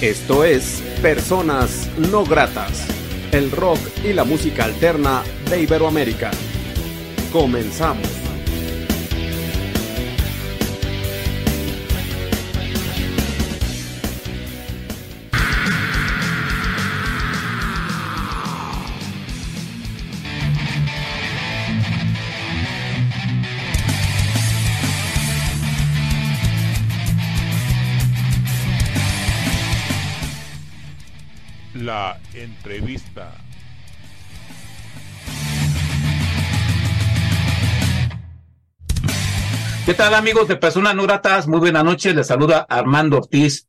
[0.00, 2.86] Esto es Personas No Gratas,
[3.32, 6.30] el rock y la música alterna de Iberoamérica.
[7.32, 8.17] Comenzamos.
[31.88, 33.32] La entrevista.
[39.86, 41.48] ¿Qué tal amigos de Personas No Gratas?
[41.48, 43.68] Muy buena noche, les saluda Armando Ortiz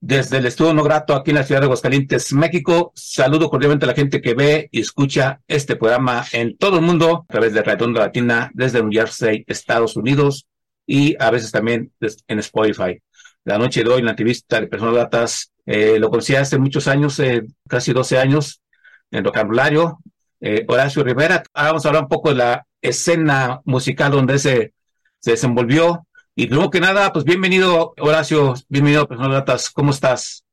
[0.00, 2.90] desde el Estudio No Grato aquí en la ciudad de Aguascalientes, México.
[2.96, 7.26] Saludo cordialmente a la gente que ve y escucha este programa en todo el mundo
[7.28, 10.48] a través de Redonda Latina desde New Jersey, Estados Unidos
[10.84, 11.92] y a veces también
[12.26, 13.00] en Spotify.
[13.44, 17.18] La noche de hoy, la entrevista de Personas Gratas, eh, lo conocí hace muchos años,
[17.18, 18.62] eh, casi 12 años,
[19.10, 19.98] en vocabulario.
[20.40, 24.74] Eh, Horacio Rivera, ahora vamos a hablar un poco de la escena musical donde se,
[25.18, 26.06] se desenvolvió.
[26.36, 30.44] Y primero que nada, pues bienvenido, Horacio, bienvenido Personas Gratas, ¿cómo estás?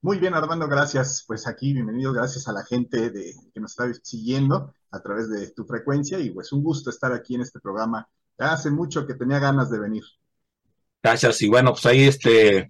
[0.00, 1.24] Muy bien, Armando, gracias.
[1.26, 5.50] Pues aquí, bienvenido, gracias a la gente de, que nos está siguiendo a través de
[5.50, 8.08] tu frecuencia y pues un gusto estar aquí en este programa.
[8.38, 10.04] Hace mucho que tenía ganas de venir.
[11.04, 12.68] Gracias, y bueno, pues ahí este,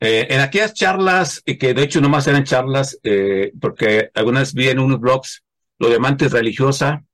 [0.00, 4.54] eh, en aquellas charlas, y que de hecho no más eran charlas, eh, porque algunas
[4.54, 5.44] vi en unos blogs
[5.78, 7.04] lo de amantes religiosa,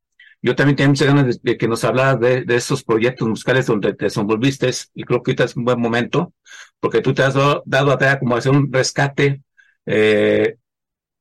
[0.41, 3.95] yo también tenía muchas ganas de, que nos hablara de, de, esos proyectos musicales donde
[3.95, 6.35] te desenvolviste, y creo que ahorita es un buen momento,
[6.79, 9.43] porque tú te has dado, dado a tarea como hacer un rescate
[9.87, 10.55] eh,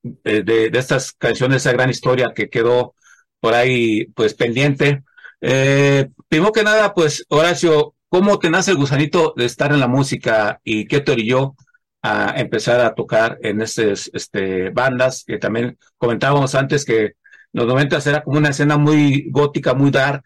[0.04, 2.94] de, de, estas canciones, esa gran historia que quedó
[3.40, 5.04] por ahí pues pendiente.
[5.42, 9.88] Eh, primero que nada, pues Horacio, ¿Cómo te nace el gusanito de estar en la
[9.88, 11.56] música y qué te orilló
[12.02, 15.24] a empezar a tocar en estas este, bandas?
[15.26, 17.14] Que también comentábamos antes que
[17.54, 20.24] los 90 era como una escena muy gótica, muy dark,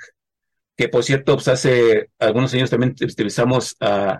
[0.78, 4.18] que por cierto, pues hace algunos años también utilizamos uh,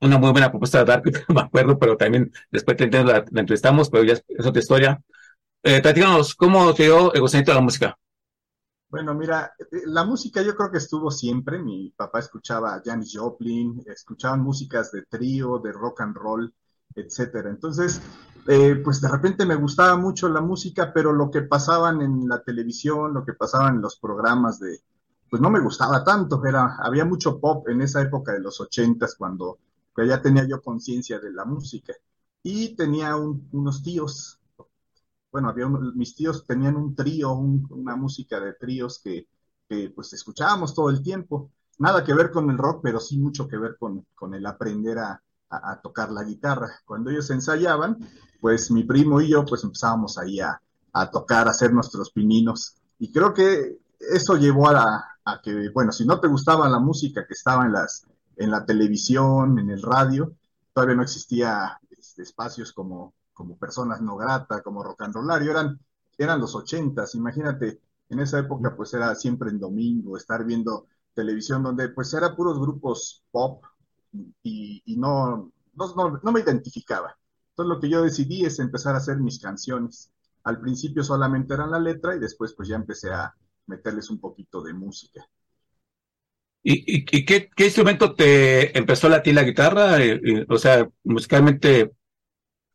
[0.00, 4.04] una muy buena propuesta de dark, me acuerdo, pero también después te la, entrevistamos, pero
[4.04, 5.02] ya es otra historia.
[5.62, 7.98] Eh, platícanos, ¿cómo te dio el gusanito de la música?
[8.92, 9.54] Bueno, mira,
[9.86, 11.58] la música yo creo que estuvo siempre.
[11.58, 16.54] Mi papá escuchaba a Janis Joplin, escuchaban músicas de trío, de rock and roll,
[16.94, 17.48] etcétera.
[17.48, 18.02] Entonces,
[18.46, 22.42] eh, pues de repente me gustaba mucho la música, pero lo que pasaban en la
[22.42, 24.82] televisión, lo que pasaban en los programas de,
[25.30, 26.44] pues no me gustaba tanto.
[26.44, 29.56] Era, había mucho pop en esa época de los ochentas, cuando
[30.06, 31.94] ya tenía yo conciencia de la música.
[32.42, 34.38] Y tenía un, unos tíos
[35.32, 39.26] bueno, había mis tíos tenían un trío, un, una música de tríos que,
[39.94, 41.50] pues escuchábamos todo el tiempo.
[41.78, 44.98] Nada que ver con el rock, pero sí mucho que ver con, con el aprender
[44.98, 46.68] a, a, a, tocar la guitarra.
[46.84, 47.96] Cuando ellos ensayaban,
[48.38, 50.60] pues mi primo y yo pues empezábamos ahí a,
[50.92, 52.74] a tocar, a hacer nuestros pininos.
[52.98, 56.78] Y creo que eso llevó a, la, a que, bueno, si no te gustaba la
[56.78, 58.06] música que estaba en, las,
[58.36, 60.34] en la televisión, en el radio,
[60.74, 65.80] todavía no existía este, espacios como como personas no grata, como rock and rollario, eran,
[66.18, 71.62] eran los ochentas, imagínate, en esa época pues era siempre en domingo, estar viendo televisión
[71.62, 73.64] donde pues era puros grupos pop
[74.42, 77.16] y, y no, no, no, no me identificaba.
[77.50, 80.10] Entonces lo que yo decidí es empezar a hacer mis canciones.
[80.44, 83.34] Al principio solamente eran la letra y después pues ya empecé a
[83.66, 85.26] meterles un poquito de música.
[86.64, 89.96] ¿Y, y, qué, qué, instrumento te empezó a latir la guitarra?
[90.48, 91.92] O sea, musicalmente,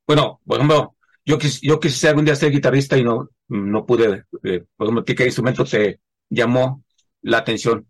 [0.08, 0.96] bueno, por ejemplo,
[1.26, 4.26] yo, quis, yo quise algún día ser guitarrista y no, no pude.
[4.44, 6.84] Eh, por ejemplo, ¿qué instrumento te llamó
[7.22, 7.86] la atención?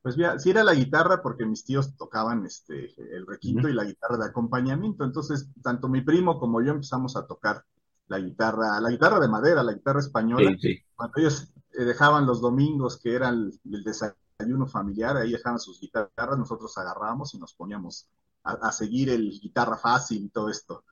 [0.00, 3.72] Pues mira, sí era la guitarra porque mis tíos tocaban este, el requinto uh -huh.
[3.72, 5.04] y la guitarra de acompañamiento.
[5.04, 7.64] Entonces, tanto mi primo como yo empezamos a tocar
[8.06, 10.50] la guitarra, la guitarra de madera, la guitarra española.
[10.60, 10.84] Sí, sí.
[10.94, 15.80] Cuando ellos eh, dejaban los domingos, que era el, el desayuno familiar, ahí dejaban sus
[15.80, 18.08] guitarras, nosotros agarrábamos y nos poníamos
[18.44, 20.84] a, a seguir el guitarra fácil y todo esto.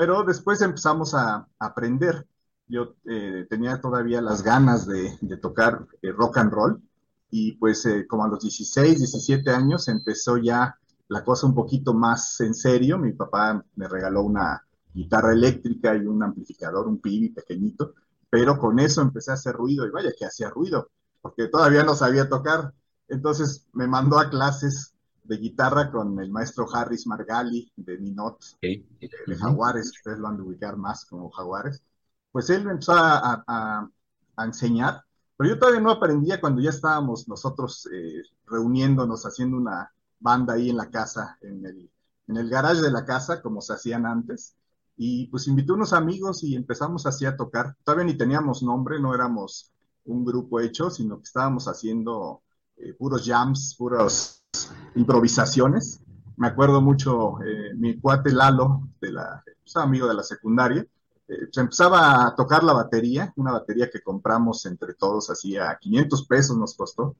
[0.00, 2.26] Pero después empezamos a, aprender.
[2.66, 6.82] Yo eh, tenía todavía las ganas de, de tocar eh, rock and roll
[7.30, 10.74] y pues eh, como a los 16, 17 años empezó ya
[11.08, 12.96] la cosa un poquito más en serio.
[12.96, 14.64] Mi papá me regaló una
[14.94, 17.92] guitarra eléctrica y un amplificador, un pibi pequeñito,
[18.30, 20.88] pero con eso empecé a hacer ruido y vaya que hacía ruido,
[21.20, 22.72] porque todavía no sabía tocar.
[23.06, 24.89] Entonces me mandó a clases
[25.30, 28.84] de guitarra con el maestro Harris Margali de Minot, okay.
[28.98, 31.84] de Jaguares, ustedes lo han de ubicar más como Jaguares.
[32.32, 33.88] Pues él empezó a, a,
[34.36, 35.04] a enseñar,
[35.36, 40.68] pero yo todavía no aprendía cuando ya estábamos nosotros eh, reuniéndonos, haciendo una banda ahí
[40.68, 41.88] en la casa, en el,
[42.26, 44.56] en el garage de la casa, como se hacían antes,
[44.96, 47.76] y pues invitó unos amigos y empezamos así a tocar.
[47.84, 49.70] Todavía ni teníamos nombre, no éramos
[50.06, 52.42] un grupo hecho, sino que estábamos haciendo
[52.78, 54.39] eh, puros jams, puras
[54.94, 56.00] improvisaciones.
[56.36, 60.86] Me acuerdo mucho, eh, mi cuate Lalo, de la, pues, amigo de la secundaria,
[61.28, 65.76] eh, se empezaba a tocar la batería, una batería que compramos entre todos, así a
[65.78, 67.16] 500 pesos nos costó,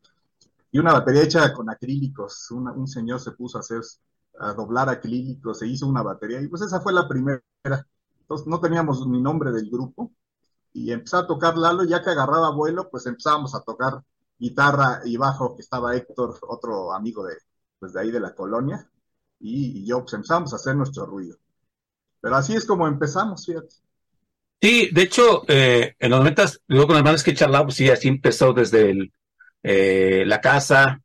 [0.73, 2.51] y una batería hecha con acrílicos.
[2.51, 3.83] un señor se puso a hacer,
[4.39, 7.43] a doblar acrílicos, se hizo una batería, y pues esa fue la primera.
[8.21, 10.13] Entonces no teníamos ni nombre del grupo,
[10.73, 14.03] y empezó a tocar Lalo, ya que agarraba vuelo, pues empezábamos a tocar
[14.39, 17.37] guitarra y bajo, que estaba Héctor, otro amigo de,
[17.81, 18.89] pues de ahí de la colonia,
[19.41, 21.39] y, yo pues empezamos a hacer nuestro ruido.
[22.21, 23.75] Pero así es como empezamos, fíjate.
[24.61, 28.09] Sí, de hecho, eh, en los momentos, luego con las bandas que charlamos, sí, así
[28.09, 29.13] empezó desde el,
[29.63, 31.01] eh, la casa,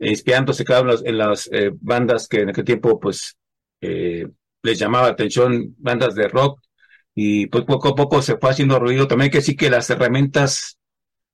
[0.00, 3.36] inspirándose cada en las, en las eh, bandas que en aquel tiempo, pues,
[3.80, 6.60] les llamaba atención, bandas de rock,
[7.14, 9.06] y pues poco a poco se fue haciendo ruido.
[9.06, 10.78] También que decir que las herramientas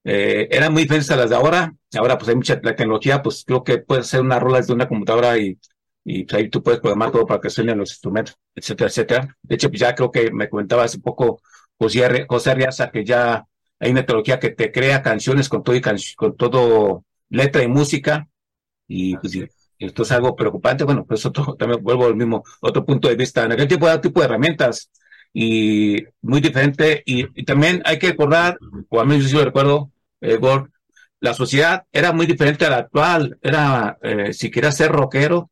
[0.05, 1.75] eh, eran muy diferentes a las de ahora.
[1.95, 4.89] Ahora pues hay mucha la tecnología, pues creo que puedes hacer una rola desde una
[4.89, 5.59] computadora y,
[6.05, 9.37] y pues, ahí tú puedes programar todo para que suenen los instrumentos, etcétera, etcétera.
[9.43, 11.41] De hecho, pues ya creo que me comentaba hace poco
[11.79, 13.47] José, José Arriaza que ya
[13.81, 15.83] hay una tecnología que te crea canciones con todo y
[16.17, 18.29] con todo letra y música
[18.87, 19.37] y pues
[19.79, 20.85] esto es algo preocupante.
[20.85, 23.45] Bueno, pues otro, también vuelvo al mismo otro punto de vista.
[23.45, 24.91] En aquel tiempo era tipo de herramientas
[25.33, 27.03] y muy diferente.
[27.07, 28.59] Y, también hay que recordar,
[28.89, 29.91] o a mí yo sí lo recuerdo,
[30.23, 30.39] eh,
[31.21, 33.39] la sociedad era muy diferente a la actual.
[33.41, 35.51] Era, eh, si querías ser rockero,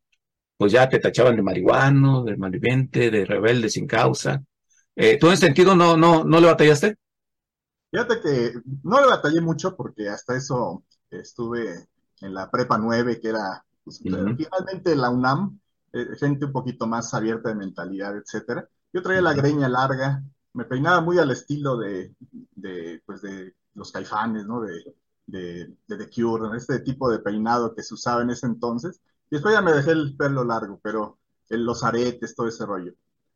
[0.56, 4.42] pues ya te tachaban de marihuano, de malviviente, de rebelde sin causa.
[4.96, 6.96] Eh, ¿Tú en ese sentido no, no, no le batallaste?
[7.90, 8.52] Fíjate que
[8.82, 11.88] no le batallé mucho porque hasta eso estuve
[12.20, 15.58] en la prepa 9, que era pues, finalmente la UNAM,
[15.92, 18.68] eh, gente un poquito más abierta de mentalidad, etcétera.
[18.92, 22.14] Yo traía la greña larga, me peinaba muy al estilo de,
[22.56, 24.60] de pues de los caifanes, ¿no?
[24.60, 24.94] De,
[25.26, 29.00] de, de The Cure, este tipo de peinado que se usaba en ese entonces.
[29.30, 31.18] Y después ya me dejé el pelo largo, pero
[31.48, 32.92] en los aretes, todo ese rollo.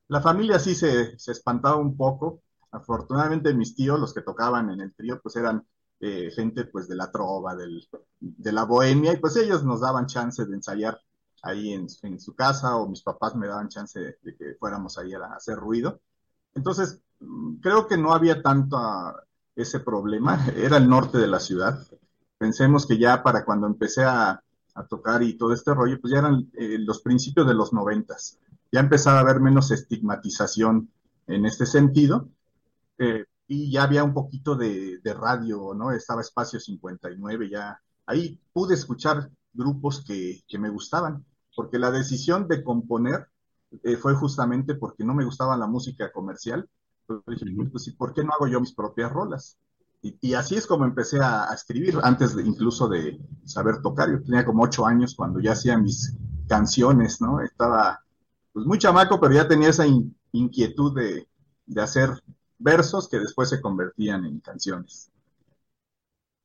[0.08, 2.42] La familia sí se, se espantaba un poco.
[2.70, 5.66] Afortunadamente mis tíos, los que tocaban en el trío, pues eran
[6.00, 7.88] eh, gente pues de la trova, del,
[8.20, 11.00] de la bohemia, y pues ellos nos daban chance de ensayar
[11.42, 15.24] ahí en, su casa o mis papás me daban chance de, que fuéramos ahí a,
[15.34, 16.00] hacer ruido.
[16.54, 19.14] Entonces, mm, creo que no había tanto ah,
[19.56, 21.86] ese problema, era el norte de la ciudad.
[22.38, 24.40] Pensemos que ya para cuando empecé a,
[24.88, 28.40] tocar y todo este rollo, pues ya eran eh, los principios de los noventas.
[28.72, 30.90] Ya empezaba a haber menos estigmatización
[31.28, 32.28] en este sentido.
[32.98, 35.92] Eh, y ya había un poquito de, de, radio, ¿no?
[35.92, 41.24] Estaba Espacio 59, ya ahí pude escuchar grupos que, que me gustaban
[41.54, 43.28] porque la decisión de componer
[43.82, 46.68] eh, fue justamente porque no me gustaba la música comercial.
[47.06, 47.22] Pues
[47.70, 49.58] pues, ¿por qué no hago yo mis propias rolas?
[50.02, 54.10] Y, así es como empecé a, escribir, antes de, incluso de saber tocar.
[54.10, 56.14] Yo tenía como ocho años cuando ya hacía mis
[56.46, 57.40] canciones, ¿no?
[57.40, 58.00] Estaba
[58.52, 59.86] pues muy chamaco, pero ya tenía esa
[60.32, 61.26] inquietud de,
[61.66, 62.10] de hacer
[62.58, 65.10] versos que después se convertían en canciones.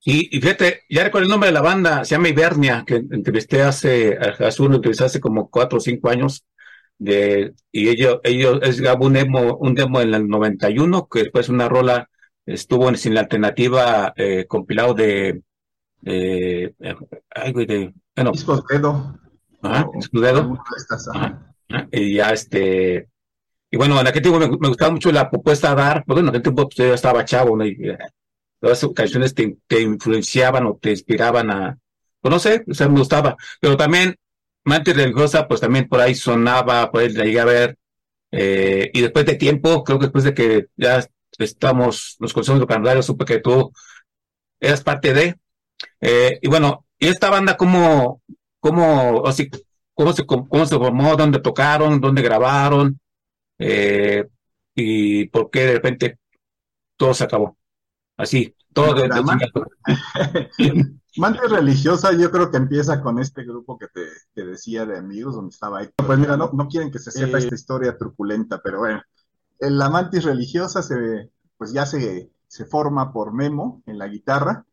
[0.05, 3.61] Y, y, fíjate, ya recuerdo el nombre de la banda, se llama Ibernia, que entrevisté
[3.61, 6.45] hace, a Azul, entrevisté hace como cuatro o cinco años,
[6.99, 11.67] de, y ellos, ellos, es un demo, un demo en el 91, que después una
[11.67, 12.09] rola
[12.45, 15.41] estuvo sin la alternativa, eh, compilado de,
[16.01, 16.75] de,
[17.31, 18.31] algo de, bueno.
[18.31, 19.17] Discos dedo.
[19.61, 20.57] Ajá, dedo.
[21.91, 23.07] y ya este,
[23.71, 26.41] y bueno, en aquel tiempo me, me, gustaba mucho la propuesta dar, porque en aquel
[26.41, 27.65] tiempo pues, yo estaba chavo, ¿no?
[27.65, 27.77] Y,
[28.59, 31.77] todas esas canciones te, influenciaban o te inspiraban a,
[32.21, 33.35] pues no sé, o sea, me gustaba.
[33.59, 34.15] Pero también,
[34.63, 37.77] Mantis Religiosa, pues también por ahí sonaba, pues la llegué a ver.
[38.31, 41.05] Eh, y después de tiempo, creo que después de que ya
[41.37, 43.71] estamos, nos conocemos de radio, supe que tú
[44.59, 45.35] eras parte de.
[46.01, 48.21] Eh, y bueno, ¿y esta banda cómo,
[48.59, 49.45] cómo, o sea,
[49.93, 52.99] cómo se, cómo se formó, dónde tocaron, dónde grabaron?
[53.57, 54.25] Eh,
[54.75, 56.19] y por qué de repente
[56.97, 57.57] todo se acabó?
[58.17, 59.09] Así, todo de,
[61.17, 63.87] Mante religiosa yo creo que empieza con este grupo que
[64.33, 65.89] te decía de amigos donde estaba ahí.
[65.95, 69.01] Pues mira, no, no quieren que se sepa esta historia truculenta, pero bueno,
[69.59, 74.65] la mantis religiosa se, pues ya se, se forma por Memo en la guitarra,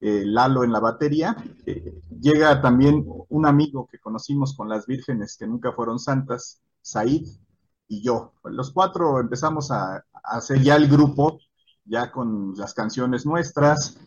[0.00, 5.36] eh, Lalo en la batería, eh, llega también un amigo que conocimos con las vírgenes
[5.38, 7.26] que nunca fueron santas, Said
[7.88, 8.34] y yo.
[8.44, 11.38] Los cuatro empezamos a, a hacer ya el grupo
[11.84, 13.98] ya con las canciones nuestras,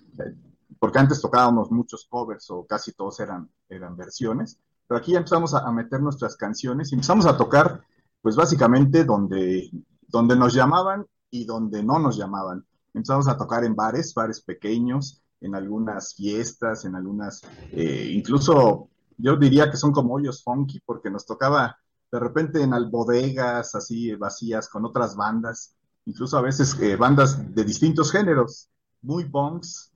[0.80, 5.54] porque antes tocábamos muchos covers o casi todos eran, eran versiones, pero aquí ya empezamos
[5.54, 7.84] a, meter nuestras canciones y empezamos a tocar,
[8.22, 9.70] pues básicamente donde,
[10.08, 12.66] donde nos llamaban y donde no nos llamaban.
[12.94, 19.36] Empezamos a tocar en bares, bares pequeños, en algunas fiestas, en algunas, eh, incluso yo
[19.36, 21.78] diría que son como hoyos funky, porque nos tocaba
[22.12, 27.64] de repente en bodegas así vacías con otras bandas, incluso a veces eh, bandas de
[27.64, 28.70] distintos géneros,
[29.02, 29.92] muy punks,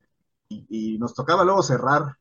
[0.70, 2.15] y, nos tocaba luego cerrar.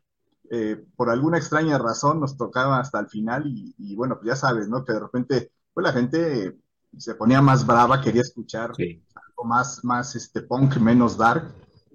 [0.53, 4.69] Eh, por alguna extraña razón nos tocaba hasta el final y, bueno, pues ya sabes,
[4.69, 4.85] ¿no?
[4.85, 6.59] Que de repente, pues la gente
[6.97, 11.55] se ponía más brava, quería escuchar algo más, más este punk, menos dark.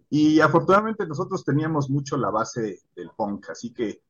[0.10, 4.02] Y afortunadamente nosotros teníamos mucho la base del punk, así que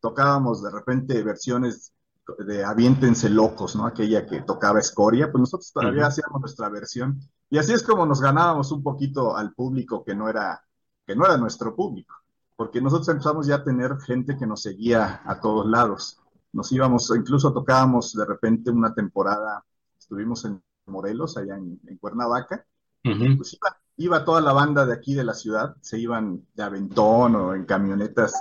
[0.00, 1.92] tocábamos de repente versiones
[2.38, 3.86] de Aviéntense Locos, ¿no?
[3.86, 7.20] Aquella que tocaba Escoria, pues nosotros todavía hacíamos nuestra versión.
[7.48, 10.60] Y así es como nos ganábamos un poquito al público que no era,
[11.06, 12.14] que no era nuestro público,
[12.56, 16.20] porque nosotros empezamos ya a tener gente que nos seguía a todos lados.
[16.52, 19.64] Nos íbamos, incluso tocábamos de repente una temporada,
[19.98, 22.64] estuvimos en Morelos, allá en, Cuernavaca,
[23.02, 27.36] pues iba, iba, toda la banda de aquí de la ciudad, se iban de aventón
[27.36, 28.34] o en camionetas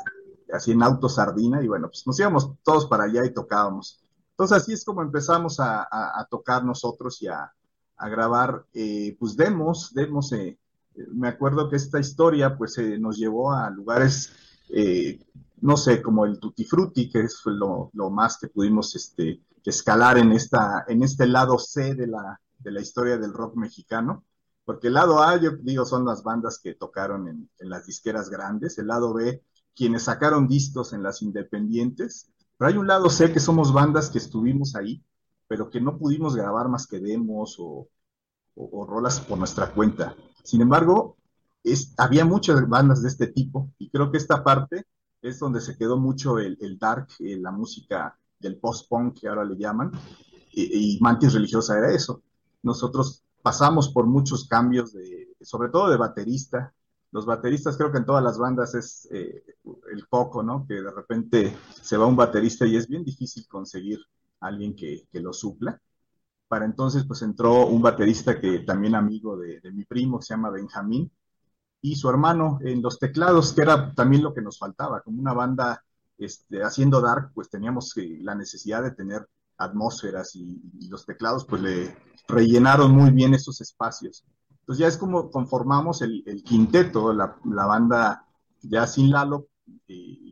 [0.54, 4.04] así en auto sardina, y bueno, pues nos íbamos todos para allá y tocábamos.
[4.32, 7.52] Entonces así es como empezamos a, tocar nosotros y a,
[7.98, 10.60] grabar, eh, pues demos, demos, eh,
[11.14, 14.32] me acuerdo que esta historia pues eh, nos llevó a lugares,
[15.62, 20.32] no sé, como el Tutti Frutti, que es lo, más que pudimos este, escalar en,
[20.32, 24.24] esta, en este lado C de la, de la historia del rock mexicano.
[24.66, 28.78] Porque el lado A, yo digo, son las bandas que tocaron en, las disqueras grandes,
[28.78, 29.42] el lado B
[29.76, 34.20] quienes sacaron discos en las independientes, pero hay un lado sé que somos bandas que
[34.20, 35.04] estuvimos ahí,
[35.48, 37.90] pero que no pudimos grabar más que demos o,
[38.56, 40.16] rolas por nuestra cuenta.
[40.46, 41.18] Sin embargo,
[41.98, 44.86] había muchas bandas de este tipo y creo que esta parte
[45.22, 49.58] es donde se quedó mucho el, dark, eh, la música del post-punk que ahora le
[49.58, 49.92] llaman,
[50.58, 52.22] y, Mantis Religiosa era eso.
[52.64, 56.74] Nosotros pasamos por muchos cambios, de, sobre todo de baterista,
[57.12, 59.44] los bateristas creo que en todas las bandas es eh,
[59.92, 60.66] el coco, ¿no?
[60.68, 64.00] Que de repente se va un baterista y es bien difícil conseguir
[64.42, 65.82] alguien que, lo supla.
[66.56, 71.12] Para entonces, pues entró un baterista que también amigo de, mi primo, se llama Benjamín,
[71.82, 75.34] y su hermano en los teclados, que era también lo que nos faltaba, como una
[75.34, 75.84] banda
[76.18, 81.98] este, haciendo dark, pues teníamos la necesidad de tener atmósferas y, los teclados pues le
[82.30, 84.24] rellenaron muy bien esos espacios.
[84.62, 88.26] Entonces ya es como conformamos el, quinteto, la, banda
[88.62, 89.50] ya sin Lalo,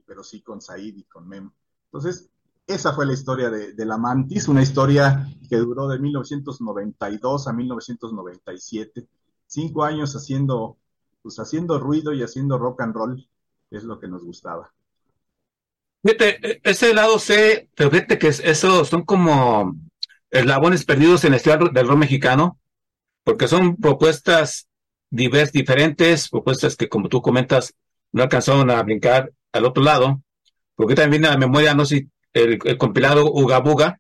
[0.05, 1.51] pero sí con Said y con Mem.
[1.91, 2.29] Entonces,
[2.67, 9.07] esa fue la historia de, la Mantis, una historia que duró de 1992 a 1997,
[9.45, 10.77] cinco años haciendo,
[11.21, 13.29] pues haciendo ruido y haciendo rock and roll,
[13.69, 14.73] es lo que nos gustaba.
[16.03, 19.75] Fíjate, ese lado C, pero fíjate que eso son como
[20.31, 22.59] eslabones perdidos en el estilo del rock mexicano,
[23.23, 24.67] porque son propuestas
[25.09, 27.73] diversas, diferentes, propuestas que, como tú comentas,
[28.11, 30.21] no alcanzaron a brincar al otro lado,
[30.75, 33.99] porque también a la memoria, no sé, el, compilado Uga Buga,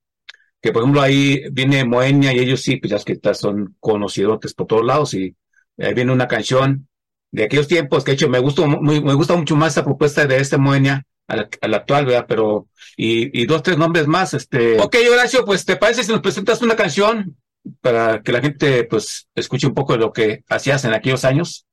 [0.61, 4.39] que por ejemplo ahí viene Moenia y ellos sí, pues ya es que son conocidos
[4.53, 5.35] por todos lados y
[5.77, 6.87] ahí viene una canción
[7.31, 10.25] de aquellos tiempos que de hecho me gustó muy, me gusta mucho más esta propuesta
[10.25, 12.25] de este Moenia a la, actual, ¿verdad?
[12.27, 14.79] Pero, y, y, dos, tres nombres más, este.
[14.79, 17.37] Ok, Horacio, pues, ¿te parece si nos presentas una canción
[17.81, 21.65] para que la gente pues escuche un poco de lo que hacías en aquellos años?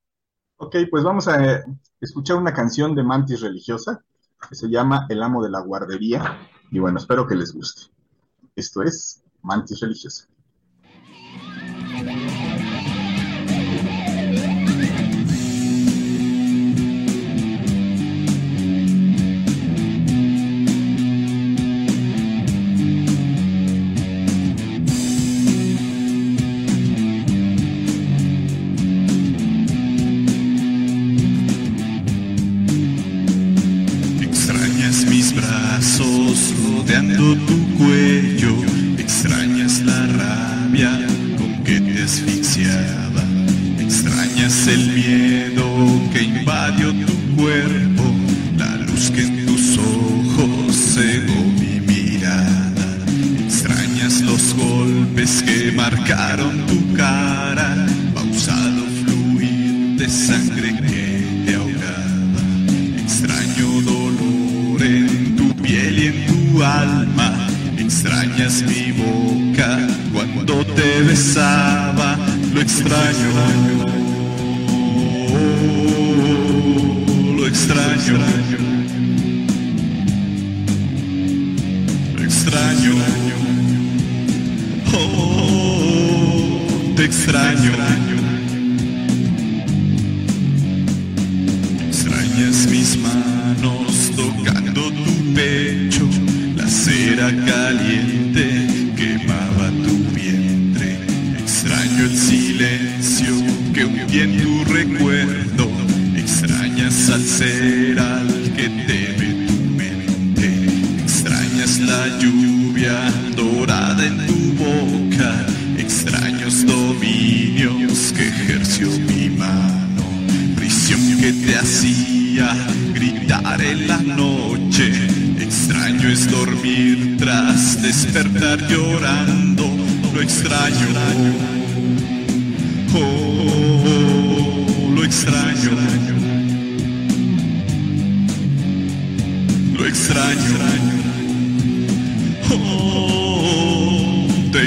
[0.57, 1.65] Ok, pues vamos a eh,
[2.01, 4.05] escuchar una canción de Mantis Religiosa
[4.49, 6.39] que se llama El amo de la guardería
[6.71, 7.93] y bueno, espero que les guste.
[8.55, 10.30] Esto es Mantis Religiosa.
[37.09, 37.60] Tu cuello,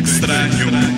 [0.03, 0.92] extraño.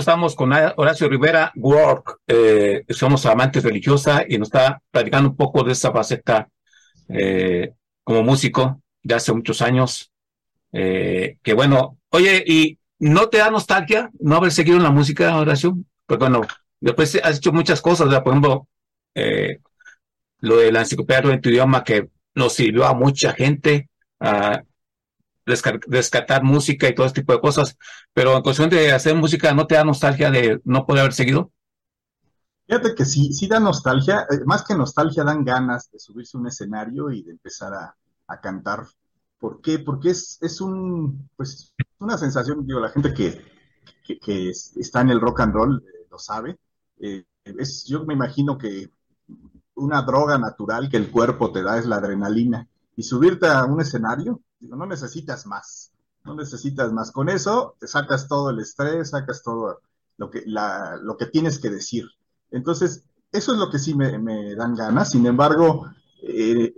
[0.00, 5.36] Nos estamos con Horacio Rivera, Work, eh, somos amantes religiosa y nos está platicando un
[5.36, 6.48] poco de esa faceta
[7.10, 10.10] eh, como músico de hace muchos años.
[10.72, 15.36] Eh, que bueno, oye, ¿y no te da nostalgia no haber seguido en la música,
[15.36, 15.76] Horacio?
[16.06, 16.46] Pues bueno,
[16.80, 18.24] después has hecho muchas cosas, ¿verdad?
[18.24, 18.68] por ejemplo,
[19.14, 19.58] eh,
[20.38, 24.62] lo de la enciclopedia en tu idioma que nos sirvió a mucha gente a
[25.86, 27.76] descartar música y todo este tipo de cosas,
[28.12, 31.52] pero en cuestión de hacer música, ¿no te da nostalgia de no poder haber seguido?
[32.66, 36.40] Fíjate que sí, sí da nostalgia, eh, más que nostalgia dan ganas de subirse a
[36.40, 37.96] un escenario y de empezar a,
[38.28, 38.86] a cantar.
[39.38, 39.78] ¿Por qué?
[39.80, 43.44] Porque es, es un, pues, una sensación, digo, la gente que,
[44.04, 46.58] que, que es- está en el rock and roll eh, lo sabe.
[47.00, 48.90] Eh, es, yo me imagino que
[49.74, 52.68] una droga natural que el cuerpo te da es la adrenalina.
[52.96, 55.92] Y subirte a un escenario, digo, no necesitas más,
[56.24, 57.10] no necesitas más.
[57.12, 59.80] Con eso te sacas todo el estrés, sacas todo
[60.18, 62.06] lo que, la, lo que tienes que decir.
[62.50, 65.10] Entonces, eso es lo que sí me, me dan ganas.
[65.10, 65.86] Sin embargo,
[66.22, 66.74] eh,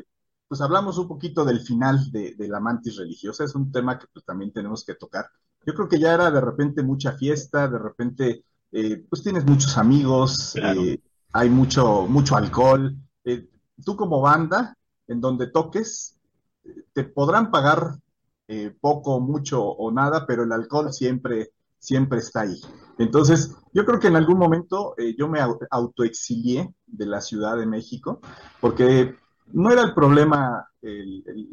[0.48, 3.44] pues hablamos un poquito del final de, de la mantis religiosa.
[3.44, 5.26] Es un tema que pues, también tenemos que tocar.
[5.66, 9.78] Yo creo que ya era de repente mucha fiesta, de repente, eh, pues tienes muchos
[9.78, 10.80] amigos, Claro.
[10.82, 11.00] eh,
[11.32, 12.96] hay mucho, mucho alcohol.
[13.84, 14.76] Tú como banda,
[15.08, 16.16] en donde toques,
[16.92, 17.96] te podrán pagar
[18.48, 22.60] eh, poco, mucho o nada, pero el alcohol siempre, siempre está ahí.
[22.98, 27.56] Entonces, yo creo que en algún momento eh, yo me au- autoexilié de la Ciudad
[27.56, 28.20] de México,
[28.60, 29.16] porque
[29.52, 30.68] no era el problema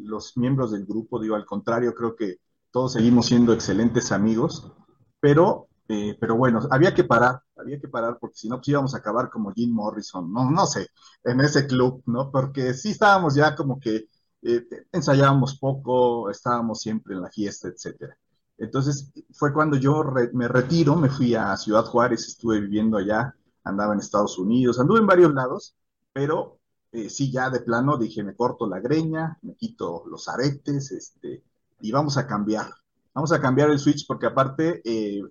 [0.00, 2.36] los miembros del grupo, digo, al contrario, creo que
[2.70, 4.72] todos seguimos siendo excelentes amigos,
[5.20, 8.94] pero, eh, pero bueno, había que parar, había que parar, porque si no, pues íbamos
[8.94, 10.88] a acabar como Jim Morrison, no, no sé,
[11.24, 12.30] en ese club, ¿no?
[12.30, 14.06] Porque sí estábamos ya como que
[14.42, 18.16] eh, ensayábamos poco, estábamos siempre en la fiesta, etcétera.
[18.58, 23.94] Entonces fue cuando yo me retiro, me fui a Ciudad Juárez, estuve viviendo allá, andaba
[23.94, 25.74] en Estados Unidos, anduve en varios lados,
[26.12, 26.58] pero
[26.92, 31.42] eh, sí, ya de plano dije, me corto la greña, me quito los aretes, este,
[31.80, 32.70] y vamos a cambiar,
[33.14, 35.22] vamos a cambiar el switch, porque aparte eh,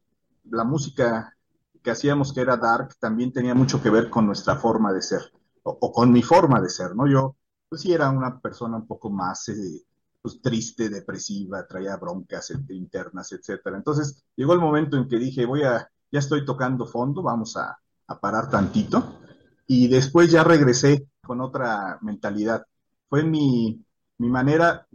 [0.50, 1.36] la música
[1.84, 5.22] que hacíamos, que era dark, también tenía mucho que ver con nuestra forma de ser,
[5.63, 7.08] o con mi forma de ser, ¿no?
[7.08, 7.36] Yo,
[7.69, 9.49] pues sí, era una persona un poco más...
[9.49, 9.86] eh,
[10.21, 13.77] pues, triste, depresiva, traía broncas internas, etcétera.
[13.77, 17.77] Entonces llegó el momento en que dije, voy a, ya estoy tocando fondo, vamos a,
[18.21, 19.19] parar tantito.
[19.67, 22.65] Y después ya regresé con otra mentalidad.
[23.08, 23.86] Fue mi,
[24.17, 24.88] mi manera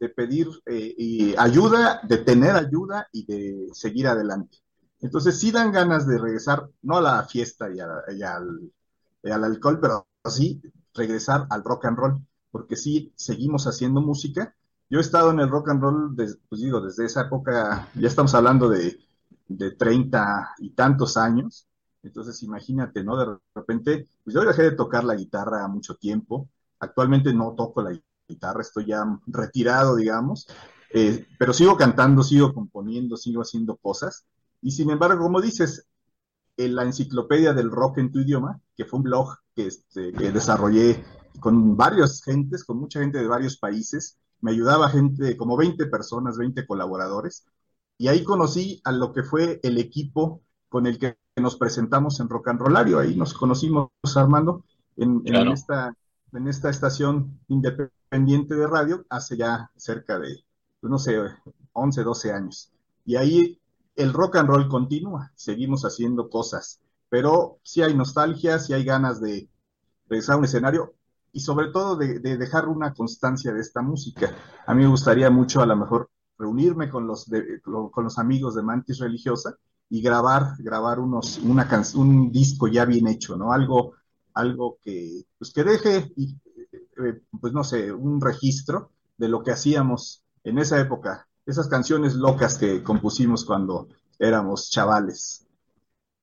[0.00, 4.58] de pedir eh, ayuda, de tener ayuda y de seguir adelante.
[5.00, 10.62] Entonces sí dan ganas de regresar, no a la fiesta y, al, alcohol, pero sí
[10.94, 14.54] regresar al rock and roll, porque sí seguimos haciendo música.
[14.88, 18.34] Yo he estado en el rock and roll, pues digo, desde esa época, ya estamos
[18.34, 18.98] hablando de,
[19.48, 21.66] de 30 y tantos años,
[22.02, 23.16] entonces imagínate, ¿no?
[23.16, 27.98] De repente, pues yo dejé de tocar la guitarra mucho tiempo, actualmente no toco la
[28.28, 30.46] guitarra, estoy ya retirado, digamos,
[30.92, 34.26] eh, pero sigo cantando, sigo componiendo, sigo haciendo cosas,
[34.62, 35.86] y sin embargo, como dices,
[36.56, 40.32] en la enciclopedia del rock en tu idioma, que fue un blog que, este, que
[40.32, 41.04] desarrollé
[41.40, 46.36] con varias gentes, con mucha gente de varios países, me ayudaba gente, como 20 personas,
[46.36, 47.46] 20 colaboradores,
[47.96, 52.28] y ahí conocí a lo que fue el equipo con el que nos presentamos en
[52.28, 54.64] Rock and Rollario, ahí nos conocimos, Armando,
[54.96, 55.96] en, esta,
[56.32, 60.44] en esta estación independiente de radio hace ya cerca de,
[60.80, 61.18] pues, no sé,
[61.72, 62.72] 11, 12 años.
[63.04, 63.60] Y ahí
[63.96, 66.80] el rock and roll continúa, seguimos haciendo cosas,
[67.14, 69.48] pero sí hay nostalgia, sí hay ganas de
[70.08, 70.94] regresar a un escenario
[71.30, 74.34] y sobre todo de, dejar una constancia de esta música.
[74.66, 77.30] A mí me gustaría mucho a lo mejor reunirme con los,
[77.62, 79.54] con los amigos de Mantis Religiosa
[79.88, 83.52] y grabar, grabar unos, una un disco ya bien hecho, ¿no?
[83.52, 83.92] Algo,
[84.32, 90.24] algo que, pues que deje, eh, pues no sé, un registro de lo que hacíamos
[90.42, 93.86] en esa época, esas canciones locas que compusimos cuando
[94.18, 95.44] éramos chavales.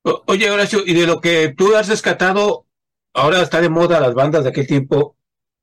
[0.03, 2.65] Oye, Horacio, y de lo que tú has rescatado,
[3.13, 5.15] ahora está de moda las bandas de aquel tiempo,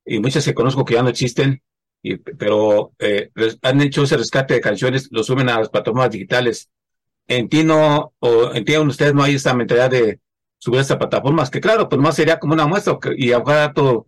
[0.05, 1.61] y muchas que conozco que ya no existen,
[2.01, 6.69] y, pero eh, han hecho ese rescate de canciones, lo suben a las plataformas digitales.
[7.27, 10.19] En ti no, o en ti ustedes no hay esa mentalidad de
[10.57, 14.07] subir a estas plataformas, que claro, pues más sería como una muestra, y ahora todo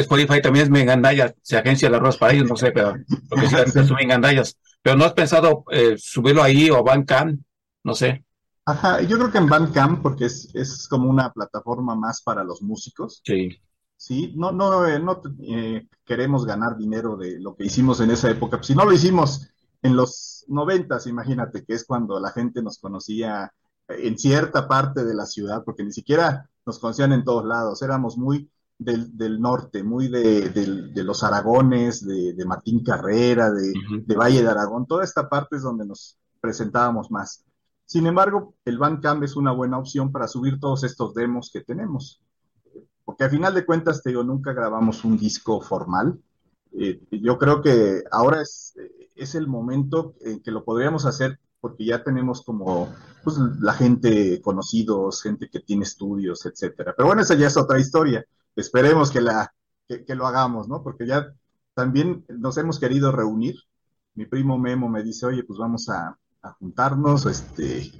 [0.00, 2.94] Spotify también es mengandaya, se agencia el arroz para ellos, no sé, pero
[3.28, 3.48] porque
[3.94, 4.58] mengandayas.
[4.82, 7.40] Pero no has pensado eh, subirlo ahí o a Bandcamp,
[7.84, 8.22] no sé.
[8.66, 12.62] Ajá, yo creo que en Bandcamp, porque es, es como una plataforma más para los
[12.62, 13.20] músicos.
[13.24, 13.50] Sí.
[13.96, 18.30] Sí, no, no, eh, no eh, queremos ganar dinero de lo que hicimos en esa
[18.30, 18.62] época.
[18.62, 19.48] Si no lo hicimos
[19.82, 23.52] en los noventas, imagínate, que es cuando la gente nos conocía
[23.88, 28.16] en cierta parte de la ciudad, porque ni siquiera nos conocían en todos lados, éramos
[28.16, 35.04] muy del, norte, muy de, los Aragones, de, Martín Carrera, de, Valle de Aragón, toda
[35.04, 37.44] esta parte es donde nos presentábamos más.
[37.86, 42.22] Sin embargo, el Bandcamp es una buena opción para subir todos estos demos que tenemos,
[43.04, 46.18] porque a final de cuentas, te digo, nunca grabamos un disco formal.
[46.72, 48.74] Eh, yo creo que ahora es,
[49.34, 52.92] el momento en que lo podríamos hacer porque ya tenemos como
[53.22, 56.94] pues, la gente conocidos, gente que tiene estudios, etcétera.
[56.96, 58.24] Pero bueno, esa ya es otra historia
[58.56, 59.52] esperemos que, la,
[59.88, 60.82] que, lo hagamos, ¿no?
[60.82, 61.32] Porque ya
[61.74, 63.56] también nos hemos querido reunir.
[64.14, 66.16] Mi primo Memo me dice, oye, pues vamos a,
[66.52, 67.26] juntarnos.
[67.26, 67.90] Este,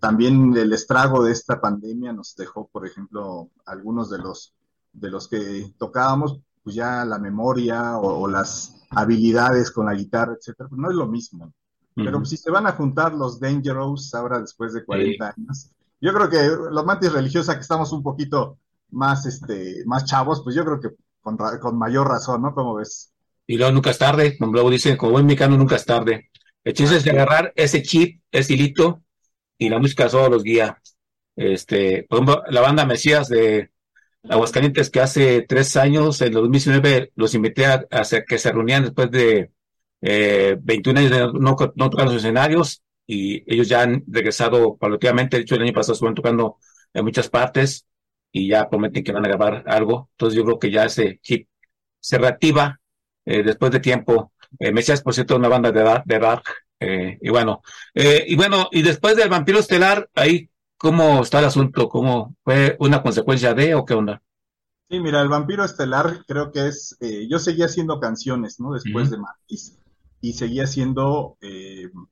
[0.00, 4.54] también el estrago de esta pandemia nos dejó, por ejemplo, algunos de los,
[4.92, 10.68] de los que tocábamos, pues ya la memoria o, las habilidades con la guitarra, etcétera,
[10.68, 11.52] pues no es lo mismo.
[11.94, 16.28] Pero si se van a juntar los Dangerous ahora después de 40 años, yo creo
[16.28, 18.58] que los mantis religiosa que estamos un poquito
[18.90, 20.90] más, este, más chavos, pues yo creo que
[21.22, 22.54] con, con mayor razón, ¿no?
[22.54, 23.12] Como ves?
[23.46, 26.30] Y luego nunca es tarde, como luego dicen, como buen mexicano nunca es tarde.
[26.66, 29.04] El chiste es de agarrar ese chip, ese hilito,
[29.56, 30.82] y la música solo los guía.
[31.36, 33.70] Este, por ejemplo, la banda Mesías de
[34.28, 37.86] Aguascalientes, que hace tres años, en 2019, los invité a,
[38.28, 39.52] que se reunían después de
[40.00, 45.36] eh, 21 años de no, no tocar los escenarios, y ellos ya han regresado paulatinamente.
[45.36, 46.58] De hecho, el año pasado estuvieron tocando
[46.92, 47.86] en muchas partes
[48.32, 50.10] y ya prometen que van a grabar algo.
[50.14, 51.48] Entonces yo creo que ya ese chip
[52.00, 52.80] se reactiva
[53.24, 54.32] eh, después de tiempo.
[54.58, 56.44] Eh, Mesías, por cierto, una banda de, dark, de dark
[56.80, 57.62] eh, y bueno,
[57.94, 61.88] eh, y bueno, y después del vampiro estelar, ahí, ¿cómo está el asunto?
[61.88, 64.22] ¿Cómo fue una consecuencia de o qué onda?
[64.88, 66.96] Sí, mira, el vampiro estelar creo que es,
[67.28, 68.72] yo seguía haciendo canciones, ¿no?
[68.72, 69.78] Después de Martis
[70.20, 71.36] y seguía haciendo,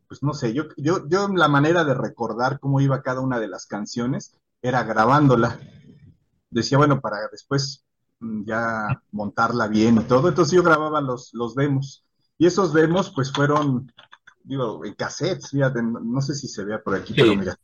[0.09, 3.47] pues no sé, yo, yo, yo la manera de recordar cómo iba cada una de
[3.47, 5.61] las canciones era grabándola
[6.55, 7.85] decía, bueno, para después
[8.21, 10.29] mm, ya montarla bien y todo.
[10.29, 12.04] Entonces yo grababa los, los demos.
[12.39, 13.93] Y esos demos, pues fueron,
[14.43, 17.57] digo, en cassettes, fíjate, no sé si se vea por aquí, pero mira,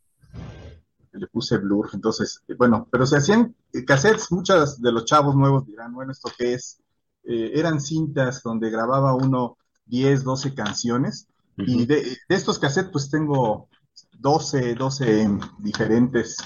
[1.13, 1.89] le puse blur.
[1.93, 3.55] Entonces, eh, bueno, pero se hacían
[3.85, 6.79] cassettes, muchas de los chavos nuevos dirán, bueno, ¿esto qué es?
[7.23, 11.27] Eh, eran cintas donde grababa uno 10, 12 canciones.
[11.57, 13.67] Y de, estos cassettes, pues tengo
[14.19, 15.29] 12, 12
[15.59, 16.37] diferentes.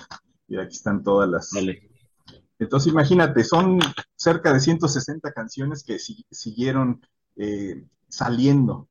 [0.48, 1.52] Y aquí están todas las.
[2.58, 3.80] Entonces, imagínate, son
[4.16, 7.02] cerca de 160 canciones que siguieron
[7.36, 8.88] eh, saliendo.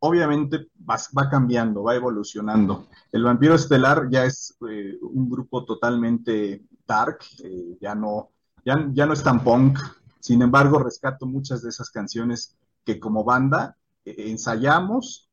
[0.00, 2.86] Obviamente va, cambiando, va evolucionando.
[3.12, 8.30] El Vampiro Estelar ya es eh, un grupo totalmente dark, eh, ya, no,
[8.64, 9.78] ya, ya no es tan punk.
[10.20, 15.28] Sin embargo, rescato muchas de esas canciones que como banda ensayamos,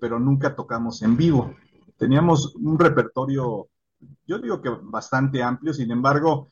[0.00, 1.54] pero nunca tocamos en vivo.
[1.96, 3.68] Teníamos un repertorio,
[4.26, 6.48] yo digo que bastante amplio, sin embargo,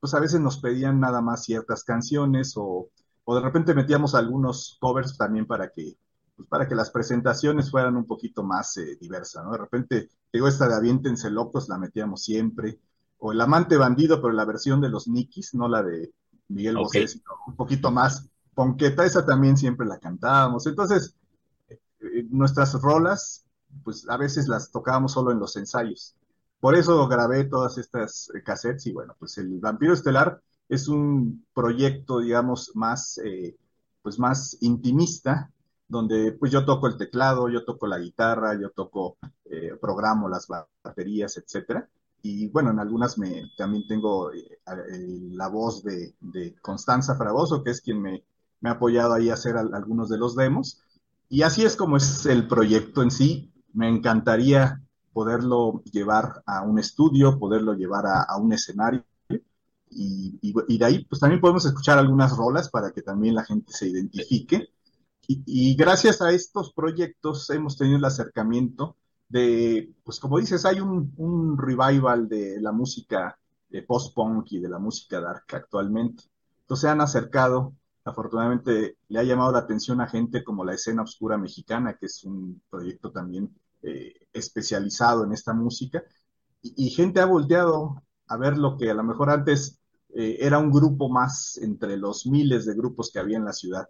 [0.00, 2.90] pues a veces nos pedían nada más ciertas canciones o,
[3.30, 5.98] o de repente metíamos algunos covers también para que,
[6.34, 9.52] pues para que las presentaciones fueran un poquito más eh, diversas, ¿no?
[9.52, 12.78] De repente, digo, esta de Aviéntense Locos la metíamos siempre,
[13.18, 16.10] o El Amante Bandido, pero la versión de los Nikis, no la de
[16.48, 17.02] Miguel okay.
[17.02, 20.66] Bosé, sino un poquito más ponqueta, esa también siempre la cantábamos.
[20.66, 21.14] Entonces,
[21.68, 23.44] eh, nuestras rolas,
[23.84, 26.14] pues a veces las tocábamos solo en los ensayos.
[26.60, 31.46] Por eso grabé todas estas eh, cassettes y bueno, pues el Vampiro Estelar es un
[31.54, 33.56] proyecto, digamos, más, eh,
[34.02, 35.50] pues más intimista,
[35.88, 40.46] donde pues yo toco el teclado, yo toco la guitarra, yo toco, eh, programo las
[40.84, 41.88] baterías, etcétera.
[42.20, 44.60] Y bueno, en algunas me, también tengo eh,
[45.30, 48.24] la voz de, de, Constanza Fragoso, que es quien me,
[48.60, 50.82] me, ha apoyado ahí a hacer al, algunos de los demos.
[51.28, 53.52] Y así es como es el proyecto en sí.
[53.72, 59.04] Me encantaría poderlo llevar a un estudio, poderlo llevar a, a un escenario.
[59.90, 63.88] Y, de ahí, pues también podemos escuchar algunas rolas para que también la gente se
[63.88, 64.70] identifique.
[65.26, 68.96] Y, gracias a estos proyectos hemos tenido el acercamiento
[69.28, 74.78] de, pues como dices, hay un, revival de la música de post-punk y de la
[74.78, 76.24] música dark actualmente.
[76.62, 77.74] Entonces se han acercado,
[78.04, 82.24] afortunadamente le ha llamado la atención a gente como la escena oscura mexicana, que es
[82.24, 86.02] un proyecto también eh, especializado en esta música,
[86.62, 89.78] y, y, gente ha volteado a ver lo que a lo mejor antes
[90.14, 93.88] eh, era un grupo más entre los miles de grupos que había en la ciudad,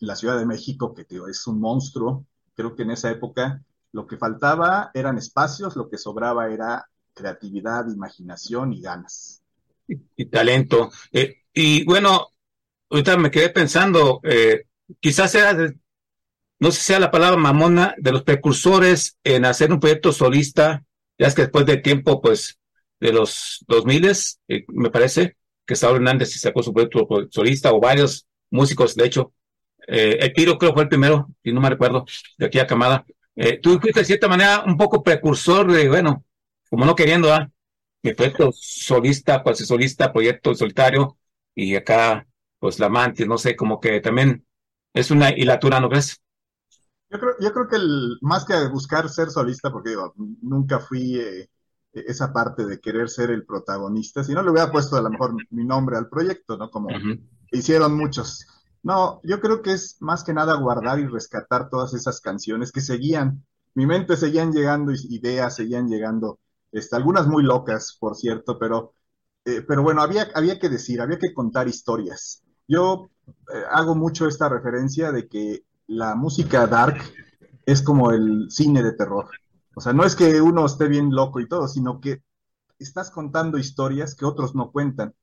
[0.00, 2.26] la Ciudad de México, que es un monstruo.
[2.54, 7.88] Creo que en esa época lo que faltaba eran espacios, lo que sobraba era creatividad,
[7.88, 9.42] imaginación y ganas.
[9.86, 10.90] Y, y talento.
[11.12, 12.28] Eh, y bueno,
[12.90, 14.64] ahorita me quedé pensando, eh,
[15.00, 15.76] quizás era de,
[16.60, 20.84] no sé si sea la palabra mamona, de los precursores en hacer un proyecto solista,
[21.18, 22.58] ya es que después de tiempo, pues,
[23.00, 24.12] de los 2000,
[24.48, 29.32] eh, me parece, que Saúl Hernández sacó su proyecto solista, o varios músicos, de hecho,
[29.86, 32.04] eh, el Piro creo fue el primero, si no me recuerdo,
[32.36, 33.04] de aquí a Camada.
[33.36, 36.24] Eh, tú fuiste de cierta manera un poco precursor de, bueno,
[36.68, 37.50] como no queriendo, ¿ah?
[38.02, 41.18] Mi proyecto solista, cuasi solista, proyecto solitario,
[41.54, 42.26] y acá,
[42.58, 44.44] pues la mantis, no sé, como que también
[44.92, 46.20] es una hilatura, ¿no crees?
[47.10, 51.18] Yo creo, yo creo que el, más que buscar ser solista, porque digo, nunca fui
[51.18, 51.48] eh,
[51.92, 55.34] esa parte de querer ser el protagonista, si no le hubiera puesto a lo mejor
[55.50, 56.70] mi nombre al proyecto, ¿no?
[56.70, 57.20] Como uh -huh.
[57.50, 58.46] hicieron muchos.
[58.82, 62.80] No, yo creo que es más que nada guardar y rescatar todas esas canciones que
[62.80, 63.44] seguían.
[63.74, 66.38] Mi mente seguían llegando ideas, seguían llegando,
[66.72, 68.94] este, algunas muy locas, por cierto, pero,
[69.44, 72.42] eh, pero bueno, había, había que decir, había que contar historias.
[72.66, 76.98] Yo eh, hago mucho esta referencia de que la música dark
[77.66, 79.28] es como el cine de terror.
[79.78, 82.24] O sea, no es que uno esté bien loco y todo, sino que
[82.80, 85.14] estás contando historias que otros no cuentan.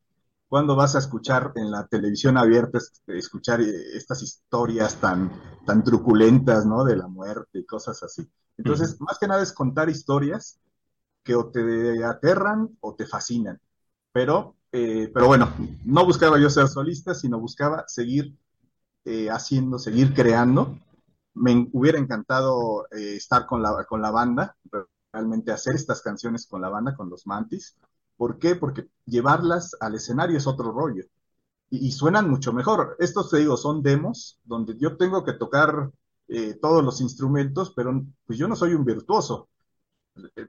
[0.48, 5.30] Cuando vas a escuchar en la televisión abierta, escuchar estas historias tan,
[5.66, 6.86] tan truculentas, ¿no?
[6.86, 8.26] De la muerte y cosas así.
[8.58, 10.58] Entonces, más que nada es contar historias
[11.22, 13.60] que o te aterran o te fascinan.
[14.14, 18.34] Pero, eh, pero bueno, no buscaba yo ser solista, sino buscaba seguir
[19.04, 20.80] eh, haciendo, seguir creando.
[21.36, 24.56] Me hubiera encantado eh, estar con la, con la banda,
[25.12, 27.78] realmente hacer estas canciones con la banda, con los Mantis.
[28.18, 28.56] ¿Por qué?
[28.56, 31.04] Porque llevarlas al escenario es otro rollo.
[31.70, 32.96] Y, suenan mucho mejor.
[33.00, 35.92] Estos, te digo, son demos donde yo tengo que tocar
[36.28, 39.50] eh, todos los instrumentos, pero pues yo no soy un virtuoso.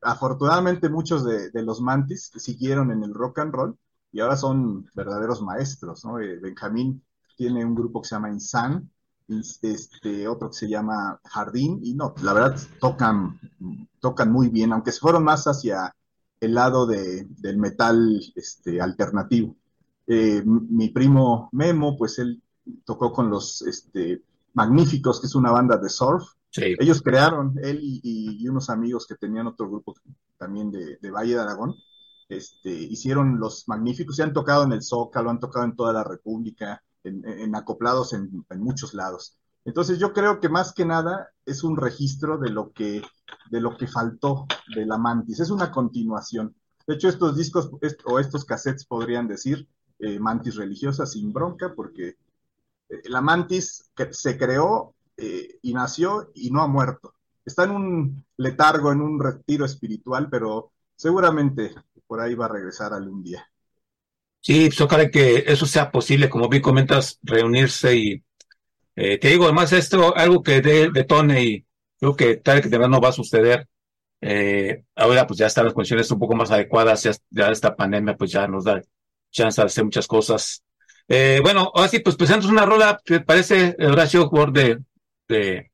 [0.03, 3.79] Afortunadamente muchos de, los Mantis siguieron en el rock and roll
[4.13, 6.05] y ahora son verdaderos maestros.
[6.23, 7.03] Eh, Benjamín
[7.37, 8.91] tiene un grupo que se llama Insan,
[9.29, 13.41] este, otro que se llama Jardín, y no, la verdad tocan,
[14.01, 15.95] tocan muy bien, aunque se fueron más hacia
[16.41, 19.57] el lado de, del metal este, alternativo.
[20.07, 22.43] Eh, mi primo Memo, pues él
[22.85, 24.23] tocó con los este,
[24.55, 26.25] Magníficos, que es una banda de surf.
[26.51, 26.75] Sí.
[26.79, 29.95] Ellos crearon, él y, y, unos amigos que tenían otro grupo
[30.39, 31.75] también de, de Valle de Aragón,
[32.29, 36.05] este, hicieron los Magníficos, y han tocado en el Zócalo, han tocado en toda la
[36.05, 39.37] República, en, acoplados en, muchos lados.
[39.65, 43.03] Entonces yo creo que más que nada es un registro de lo que,
[43.51, 46.55] de lo que faltó de la Mantis, es una continuación.
[46.87, 47.71] De hecho, estos discos
[48.05, 52.17] o estos cassettes podrían decir eh, Mantis religiosa sin bronca, porque
[53.05, 57.15] la mantis se creó y nació y no ha muerto.
[57.45, 61.75] Está en un letargo, en un retiro espiritual, pero seguramente
[62.07, 63.49] por ahí va a regresar algún día.
[64.47, 68.25] Sí, pues ojalá que eso sea posible, como bien comentas, reunirse y
[68.95, 71.67] eh, te digo, además esto, algo que detone y
[71.99, 73.67] creo que tal que de no va a suceder.
[74.21, 78.31] Eh, ahora pues ya están las condiciones un poco más adecuadas, ya, esta pandemia pues
[78.31, 78.81] ya nos da
[79.33, 80.63] chance de hacer muchas cosas.
[81.09, 84.79] Eh, bueno, ahora sí, pues presentamos una rola que parece Horacio de,
[85.27, 85.73] de,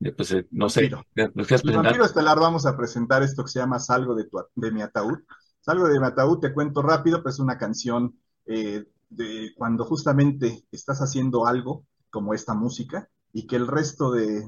[0.00, 0.90] de, pues no sé.
[1.14, 4.82] El vampiro estelar vamos a presentar esto que se llama Salgo de, tu, de mi
[4.82, 5.20] ataúd.
[5.66, 11.00] Salgo de Mataú, te cuento rápido, pues es una canción eh, de cuando justamente estás
[11.00, 14.46] haciendo algo como esta música y que el resto de,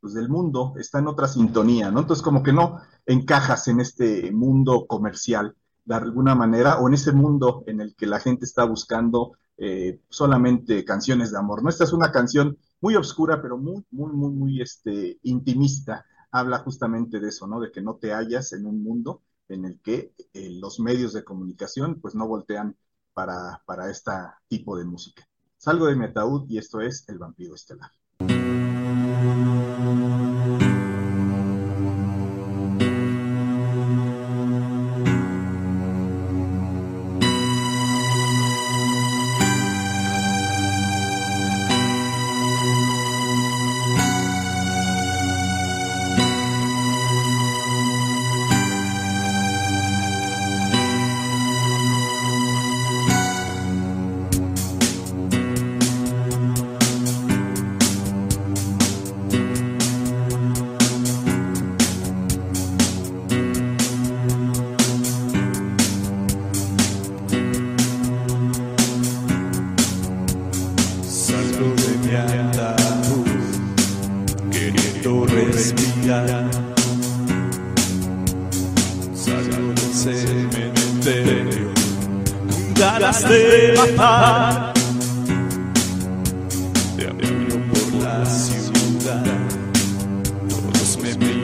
[0.00, 2.00] pues, del mundo está en otra sintonía, ¿no?
[2.00, 7.12] Entonces como que no encajas en este mundo comercial de alguna manera o en ese
[7.12, 11.68] mundo en el que la gente está buscando eh, solamente canciones de amor, ¿no?
[11.68, 16.04] Esta es una canción muy oscura, pero muy, muy, muy, muy este, intimista.
[16.32, 17.60] Habla justamente de eso, ¿no?
[17.60, 21.24] De que no te hallas en un mundo en el que eh, los medios de
[21.24, 22.76] comunicación pues no voltean
[23.12, 24.10] para, para este
[24.48, 25.26] tipo de música.
[25.56, 27.90] Salgo de mi ataúd y esto es El vampiro estelar.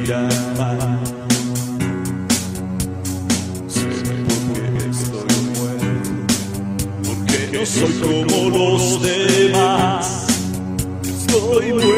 [0.08, 0.30] mirar.
[3.68, 3.84] Sé
[4.28, 5.90] porque estoy muerto,
[7.04, 10.26] porque yo soy como los demás.
[11.02, 11.92] Estoy muerto,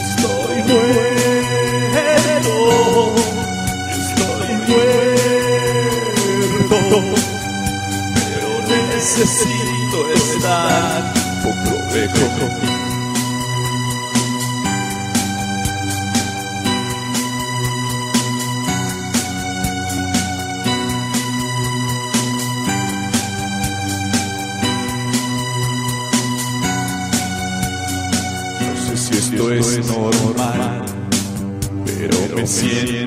[0.00, 1.18] estoy muerto.
[8.94, 11.00] Necesito estar
[11.42, 12.77] poco lejos.
[32.58, 32.97] Sin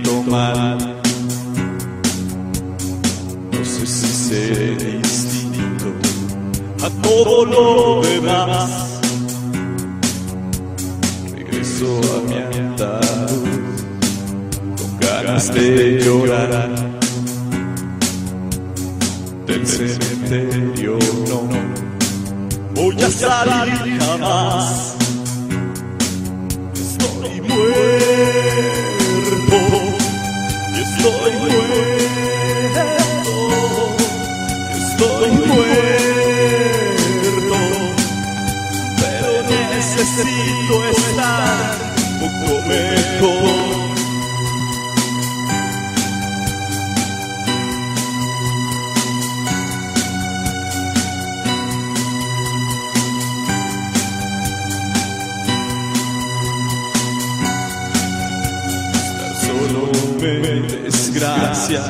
[60.22, 61.82] me desgracia,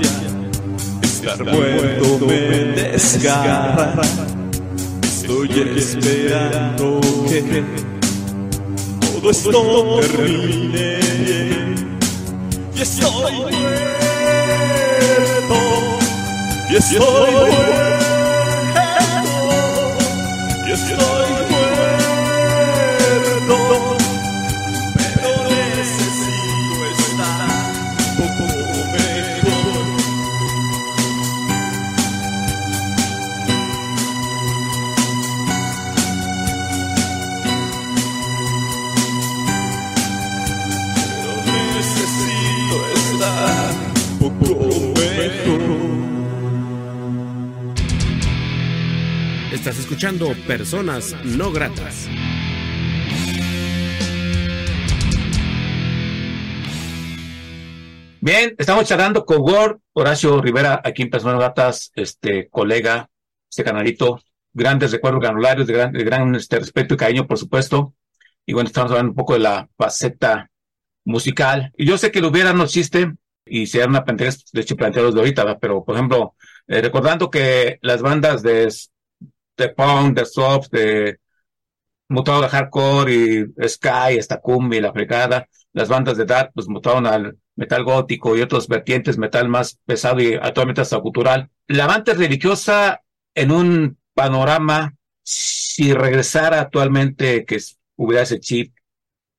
[1.03, 2.39] estar muerto me
[2.91, 3.93] desgarra.
[5.03, 7.63] Estoy esperando que
[9.01, 11.99] todo esto termine bien.
[12.73, 13.59] Y estoy muerto,
[16.69, 17.55] y estoy muerto,
[20.67, 21.50] y estoy muerto.
[49.51, 52.07] Estás escuchando Personas No Gratas.
[58.19, 63.09] Bien, estamos charlando con Word, Horacio Rivera, aquí en Personas No Gratas, este colega,
[63.49, 64.21] este canalito,
[64.53, 67.93] grandes recuerdos granularios, de gran, de gran este, respeto y cariño, por supuesto.
[68.45, 70.49] Y bueno, estamos hablando un poco de la faceta
[71.05, 71.71] musical.
[71.77, 73.13] Y yo sé que lo hubiera no existe,
[73.45, 76.35] y se una pantalla de hecho planteados de ahorita, pero por ejemplo,
[76.67, 78.73] eh, recordando que las bandas de,
[79.57, 81.19] de punk, de soft, de
[82.09, 86.67] mutado de hardcore y sky, esta cumbia y la fregada, las bandas de dark pues
[86.67, 91.49] mutaron al metal gótico y otros vertientes, metal más pesado y actualmente hasta cultural.
[91.67, 93.01] La banda religiosa
[93.33, 97.59] en un panorama, si regresara actualmente que
[97.95, 98.75] hubiera ese chip,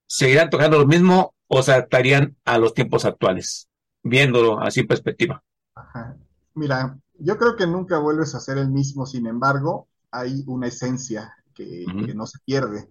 [0.06, 3.68] ¿seguirían tocando lo mismo o se adaptarían a los tiempos actuales?
[4.02, 5.42] Viéndolo así en perspectiva.
[5.74, 6.16] Ajá.
[6.54, 11.34] Mira, yo creo que nunca vuelves a ser el mismo, sin embargo, hay una esencia
[11.54, 12.88] que, que no se pierde.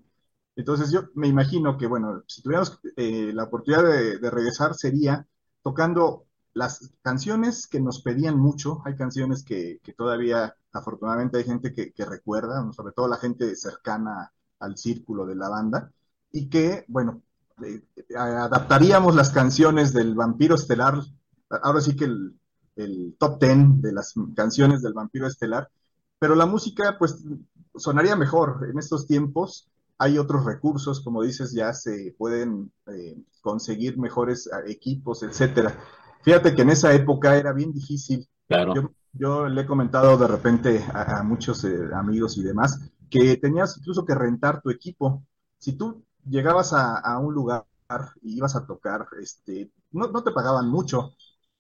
[0.56, 5.26] Entonces yo me imagino que, bueno, si tuviéramos eh, la oportunidad de, de, regresar, sería
[5.64, 8.82] tocando las canciones que nos pedían mucho.
[8.86, 13.56] Hay canciones que, que todavía, afortunadamente, hay gente que, que, recuerda, sobre todo la gente
[13.56, 15.92] cercana al círculo de la banda,
[16.32, 17.22] y que, bueno,
[18.16, 21.02] adaptaríamos las canciones del Vampiro Estelar,
[21.50, 22.34] ahora sí que el,
[22.76, 25.70] el, top ten de las canciones del Vampiro Estelar,
[26.20, 27.24] pero la música pues
[27.76, 29.70] sonaría mejor en estos tiempos.
[29.98, 35.78] Hay otros recursos, como dices, ya se pueden eh, conseguir mejores eh, equipos, etcétera.
[36.24, 38.28] Fíjate que en esa época era bien difícil.
[38.48, 38.74] Claro.
[38.76, 42.80] Yo, yo le he comentado de repente a, a muchos eh, amigos y demás
[43.12, 45.24] que tenías incluso que rentar tu equipo.
[45.60, 47.66] Si tú llegabas a, un lugar
[48.22, 51.14] y ibas a tocar, este, no, no, te pagaban mucho.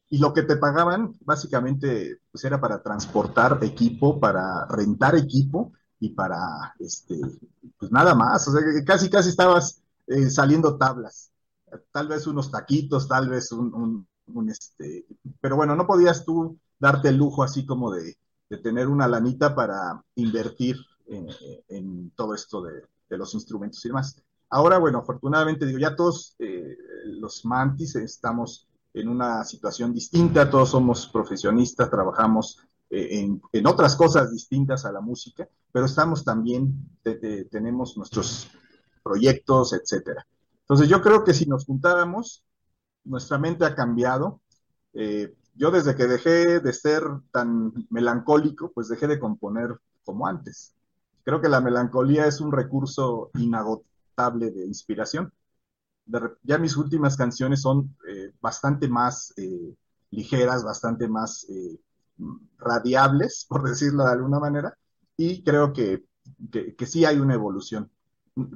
[0.10, 6.10] Y lo que te pagaban básicamente pues era para transportar equipo, para rentar equipo y
[6.10, 7.20] para, este,
[7.78, 8.48] pues nada más.
[8.48, 11.32] O sea, casi, casi estabas eh, saliendo tablas.
[11.92, 14.08] Tal vez unos taquitos, tal vez un,
[14.50, 15.06] este,
[15.40, 18.18] pero bueno, no podías tú darte el lujo así como de,
[18.64, 20.76] tener una lanita para invertir
[21.08, 21.30] en,
[21.70, 24.22] en todo esto de, de los instrumentos y demás.
[24.52, 30.70] Ahora, bueno, afortunadamente, digo, ya todos eh, los mantis estamos en una situación distinta, todos
[30.70, 36.90] somos profesionistas, trabajamos eh, en, en, otras cosas distintas a la música, pero estamos también,
[37.02, 38.50] te, te, tenemos nuestros
[39.02, 40.28] proyectos, etcétera.
[40.62, 42.44] Entonces, yo creo que si nos juntáramos,
[43.04, 44.42] nuestra mente ha cambiado.
[44.94, 50.76] Eh, yo desde que dejé de ser tan melancólico, pues dejé de componer como antes.
[51.24, 53.32] Creo que la melancolía es un recurso
[54.30, 55.34] de inspiración.
[56.06, 59.76] De, ya mis últimas canciones son eh, bastante más eh,
[60.12, 61.80] ligeras, bastante más eh,
[62.58, 64.78] radiables, por decirlo de alguna manera,
[65.18, 66.06] y creo que,
[66.52, 67.90] que, que sí hay una evolución.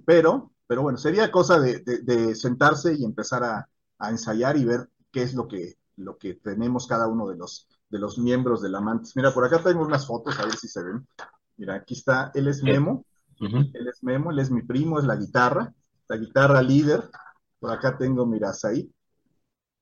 [0.05, 4.65] Pero, pero bueno, sería cosa de, de, de sentarse y empezar a, a, ensayar y
[4.65, 8.61] ver qué es lo que, lo que tenemos cada uno de los, de los miembros
[8.61, 9.15] del Amantes.
[9.15, 11.07] Mira, por acá tengo unas fotos, a ver si se ven.
[11.57, 13.05] Mira, aquí está, él es Memo.
[13.39, 13.71] Uh -huh.
[13.73, 15.73] Él es Memo, él es mi primo, es la guitarra,
[16.07, 17.09] la guitarra líder.
[17.59, 18.91] Por acá tengo Mirasaí.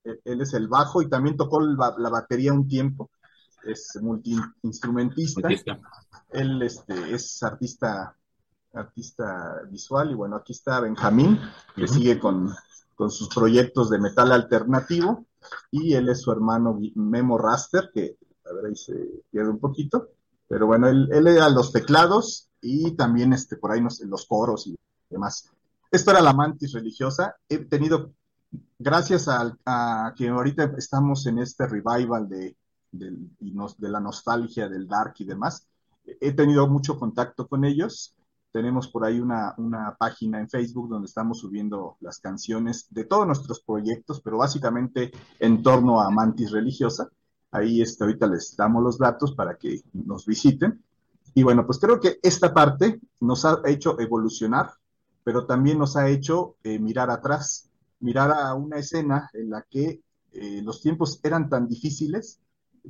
[0.04, 3.10] Él es el bajo y también tocó la, la batería un tiempo.
[3.64, 5.47] Es multiinstrumentista.
[6.30, 8.16] Él este, es artista,
[8.74, 10.12] artista visual.
[10.12, 11.39] Y bueno, aquí está Benjamín,
[11.76, 11.93] que uh -huh.
[11.93, 12.54] sigue con,
[12.95, 15.26] con sus proyectos de metal alternativo.
[15.72, 18.18] Y él es su hermano Memo Raster, que
[18.49, 18.93] a ver ahí se
[19.32, 20.10] pierde un poquito.
[20.47, 24.75] Pero bueno, él, él era los teclados y también este, por ahí los coros y
[25.09, 25.49] demás.
[25.91, 27.35] Esto era la mantis religiosa.
[27.47, 28.13] He tenido,
[28.79, 32.55] gracias a, a que ahorita estamos en este revival de,
[32.91, 35.67] de, de, la nostalgia del dark y demás,
[36.05, 38.15] he tenido mucho contacto con ellos.
[38.51, 43.25] Tenemos por ahí una, una página en Facebook donde estamos subiendo las canciones de todos
[43.25, 47.09] nuestros proyectos, pero básicamente en torno a mantis religiosa.
[47.54, 50.84] Ahí este, ahorita les damos los datos para que nos visiten.
[51.36, 54.72] Y bueno, pues creo que esta parte nos ha hecho evolucionar,
[55.24, 60.01] pero también nos ha hecho eh, mirar atrás, mirar a una escena en la que
[60.32, 62.39] eh, los tiempos eran tan difíciles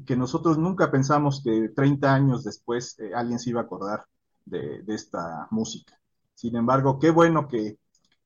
[0.05, 4.05] que nosotros nunca pensamos que 30 años después eh, alguien se iba a acordar
[4.45, 5.99] de, esta música.
[6.35, 7.77] Sin embargo, qué bueno que,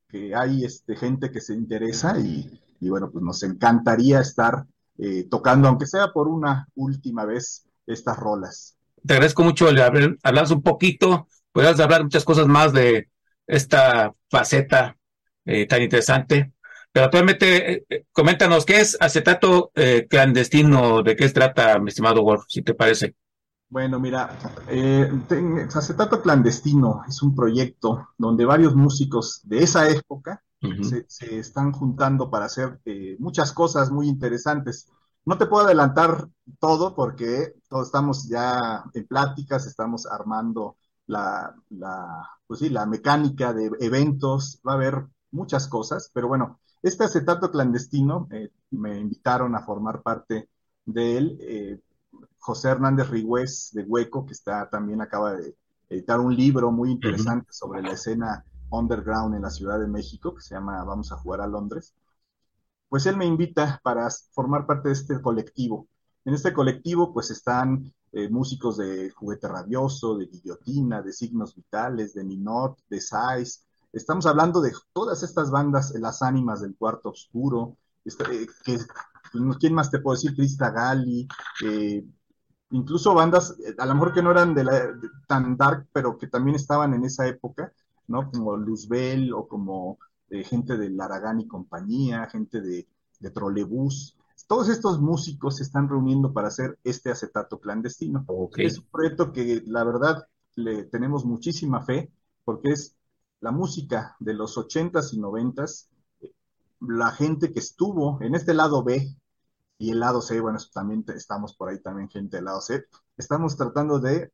[0.08, 4.66] que hay este, gente que se interesa y, y, bueno, pues nos encantaría estar
[5.30, 8.78] tocando, aunque sea por una última vez, estas rolas
[9.08, 13.10] te agradezco mucho el haber hablado un poquito, podrás hablar muchas cosas más de
[13.48, 14.98] esta faceta
[15.46, 16.54] eh, tan interesante.
[16.92, 21.04] Pero actualmente, eh, coméntanos, ¿qué es acetato eh, clandestino?
[21.04, 23.16] ¿De qué se trata, mi estimado Wolf, si te parece?
[23.70, 24.30] Bueno, mira,
[24.70, 25.12] eh,
[25.76, 30.42] Acetato Clandestino es un proyecto donde varios músicos de esa época
[31.08, 34.90] se, están juntando para hacer eh, muchas cosas muy interesantes.
[35.26, 36.30] No te puedo adelantar
[36.60, 40.78] todo porque todos estamos ya en pláticas, estamos armando
[41.08, 41.56] la,
[42.48, 47.52] pues sí, la mecánica de eventos, va a haber muchas cosas, pero bueno, este acetato
[47.52, 50.50] clandestino eh, me invitaron a formar parte
[50.86, 51.38] de él.
[51.42, 51.80] Eh,
[52.40, 55.56] José Hernández Rigüez de Hueco, que está también acaba de
[55.90, 60.42] editar un libro muy interesante sobre la escena underground en la Ciudad de México, que
[60.42, 61.94] se llama Vamos a jugar a Londres.
[62.90, 65.88] Pues él me invita para formar parte de este colectivo.
[66.26, 72.14] En este colectivo pues están eh, músicos de Juguete Rabioso, de Guillotina, de Signos Vitales,
[72.14, 73.66] de Ninot, de Sais.
[73.92, 78.78] Estamos hablando de todas estas bandas, las ánimas del cuarto oscuro, este, eh, que,
[79.60, 80.36] ¿quién más te puedo decir?
[80.36, 81.28] Crista Gali,
[81.66, 82.06] eh,
[82.72, 84.66] incluso bandas, a lo mejor que no eran de,
[85.28, 87.74] tan dark, pero que también estaban en esa época,
[88.08, 88.32] ¿no?
[88.32, 90.00] Como Luzbel o como
[90.30, 92.88] gente de Laragán y compañía, gente de,
[93.20, 98.26] de Trolebús todos estos músicos se están reuniendo para hacer este acetato clandestino.
[98.56, 102.12] Es un proyecto que la verdad le tenemos muchísima fe
[102.46, 102.96] porque es
[103.42, 105.90] la música de los ochentas y noventas,
[106.80, 109.16] la gente que estuvo en este lado B
[109.78, 112.86] y el lado C, bueno, también estamos por ahí también gente del lado C,
[113.18, 114.32] estamos tratando de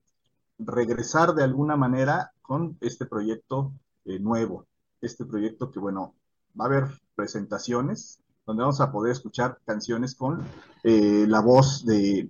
[0.59, 3.73] regresar de alguna manera con este proyecto
[4.05, 4.67] eh, nuevo,
[5.01, 6.13] este proyecto que bueno,
[6.59, 6.83] va a haber
[7.15, 10.43] presentaciones, donde vamos a poder escuchar canciones con
[10.83, 12.29] eh, la voz de,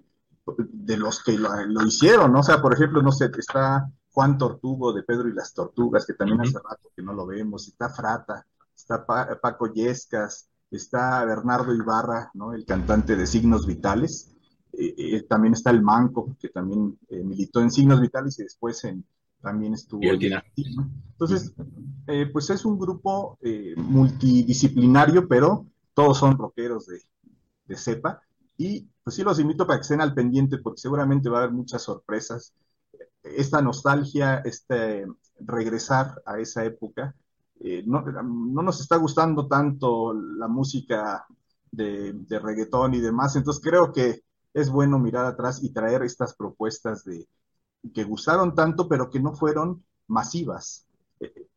[0.57, 2.39] de los que lo, hicieron, ¿no?
[2.39, 6.13] O sea, por ejemplo, no sé, está Juan Tortugo de Pedro y las Tortugas, que
[6.13, 8.45] también hace rato que no lo vemos, está Frata,
[8.75, 12.53] está Paco Yescas, está Bernardo Ibarra, ¿no?
[12.53, 14.31] El cantante de Signos Vitales,
[14.73, 19.03] eh, eh, también está el Manco, que también militó en Signos Vitales y después en,
[19.43, 20.01] también estuvo.
[21.11, 21.53] Entonces,
[22.31, 23.37] pues es un grupo
[23.75, 28.21] multidisciplinario, pero todos son rockeros de, cepa.
[28.57, 31.53] Y pues sí los invito para que estén al pendiente porque seguramente va a haber
[31.53, 32.53] muchas sorpresas.
[33.21, 35.05] Esta nostalgia, este
[35.39, 37.15] regresar a esa época,
[37.59, 41.25] eh, no, nos está gustando tanto la música
[41.71, 44.21] de, de, reggaetón y demás, entonces creo que
[44.53, 47.27] es bueno mirar atrás y traer estas propuestas de
[47.93, 50.85] que gustaron tanto, pero que no fueron masivas.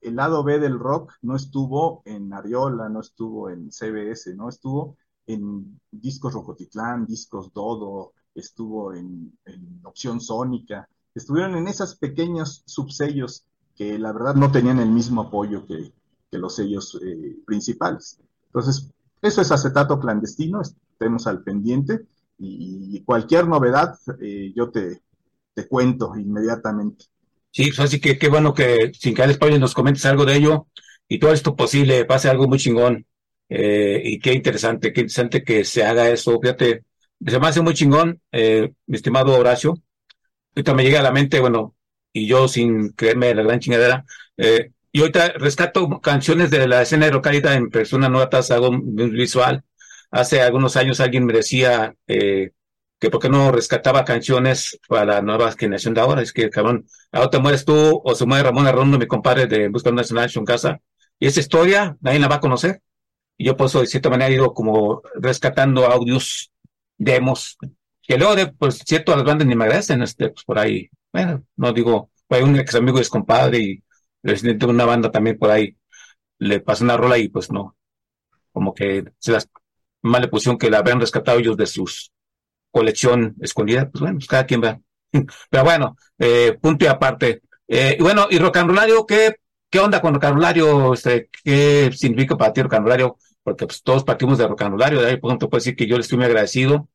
[0.01, 4.97] El lado B del rock no estuvo en Ariola, no estuvo en CBS, no estuvo
[5.27, 9.33] en Discos Rocotitlán, Discos Dodo, estuvo en,
[9.85, 15.67] Opción Sónica, estuvieron en esos pequeños subsellos que la verdad no tenían el mismo apoyo
[15.67, 15.93] que,
[16.33, 18.21] los sellos eh, principales.
[18.49, 22.07] Entonces, eso es acetato clandestino, estemos al pendiente.
[22.39, 25.01] Y, cualquier novedad eh, yo te,
[25.57, 27.07] te cuento inmediatamente.
[27.51, 30.67] Sí, pues así que qué bueno que sin caer español nos comentes algo de ello
[31.09, 33.07] y todo esto posible, pase algo muy chingón.
[33.49, 36.39] Eh, y qué interesante, qué interesante que se haga eso.
[36.41, 36.85] Fíjate,
[37.25, 39.79] se me hace muy chingón, eh, mi estimado Horacio.
[40.55, 41.75] Ahorita me llega a la mente, bueno,
[42.13, 44.05] y yo sin creerme la gran chingadera,
[44.37, 48.95] eh, y ahorita rescato canciones de la escena de localidad en persona, no hago un
[48.95, 49.65] visual.
[50.11, 52.53] Hace algunos años alguien me decía, eh,
[52.99, 56.23] que por qué no rescataba canciones para la nueva generación de ahora.
[56.23, 59.69] Es que, cabrón, ahora te mueres tú o se muere Ramón Arrondo, mi compadre de
[59.69, 60.81] Busca Nacional casa.
[61.19, 62.83] Y esa historia nadie la va a conocer.
[63.37, 66.51] Y yo por eso, de cierta manera, he ido como rescatando audios,
[66.97, 67.59] demos,
[68.03, 70.89] que luego de, pues, cierto, las bandas ni me agradecen, este, pues, por ahí.
[71.13, 73.85] Bueno, no digo, hay un ex amigo es compadre y
[74.23, 75.77] presidente de una banda también por ahí
[76.39, 77.77] le pasó una rola y pues no,
[78.53, 79.49] como que se las
[80.03, 82.13] mal le pusieron que la habían rescatado ellos de sus
[82.77, 84.79] colección escondida, pues bueno, pues cada quien va.
[85.51, 87.41] Pero bueno, eh, punto y aparte.
[87.67, 89.37] Eh, y bueno, y rollario, ¿qué,
[89.71, 90.93] ¿qué onda con rollario?
[90.93, 93.17] Este, ¿Qué significa para ti rollario?
[93.43, 96.03] Porque pues todos partimos de rollario, de ahí por ejemplo puedo decir que yo le
[96.03, 96.89] estoy muy agradecido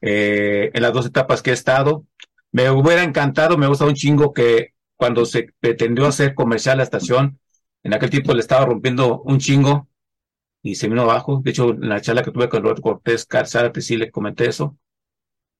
[0.00, 2.04] eh, en las dos etapas que he estado.
[2.50, 7.38] Me hubiera encantado, me gusta un chingo que cuando se pretendió hacer comercial la estación,
[7.84, 9.88] en aquel tiempo le estaba rompiendo un chingo
[10.62, 11.40] y se vino abajo.
[11.44, 14.76] De hecho, en la charla que tuve con Roberto Cortés Carzarte sí le comenté eso.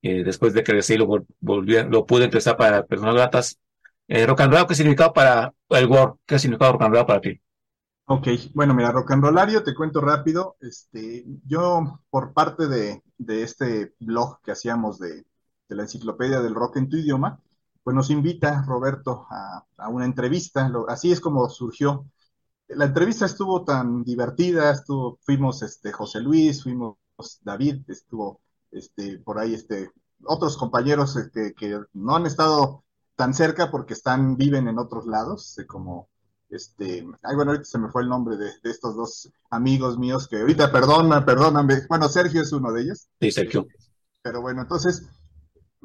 [0.03, 1.07] Eh, después de que decí lo,
[1.41, 3.59] volví, lo pude empezar para personas gratas.
[4.09, 6.17] Eh, rock and roll, ¿qué significado para el Word?
[6.27, 7.41] ¿Qué significado rock and roll para ti?
[8.07, 10.57] Ok, bueno, mira, rock and rollario, te cuento rápido.
[10.61, 15.25] Este, yo, por parte de, de este blog que hacíamos de,
[15.69, 17.41] de, la enciclopedia del rock en tu idioma,
[17.83, 20.71] pues nos invita Roberto a, a una entrevista.
[20.89, 22.05] Así es como surgió.
[22.69, 26.97] La entrevista estuvo tan divertida, estuvo, fuimos este, José Luis, fuimos
[27.43, 28.41] David, estuvo
[28.73, 29.91] este, por ahí este
[30.25, 32.85] otros compañeros que, que, no han estado
[33.16, 36.09] tan cerca porque están, viven en otros lados, como
[36.49, 40.29] este, ay, bueno, ahorita se me fue el nombre de, de, estos dos amigos míos
[40.29, 43.09] que ahorita, perdona, perdóname, bueno, Sergio es uno de ellos.
[43.20, 43.66] Sí, Sergio.
[44.23, 45.09] Pero bueno, entonces,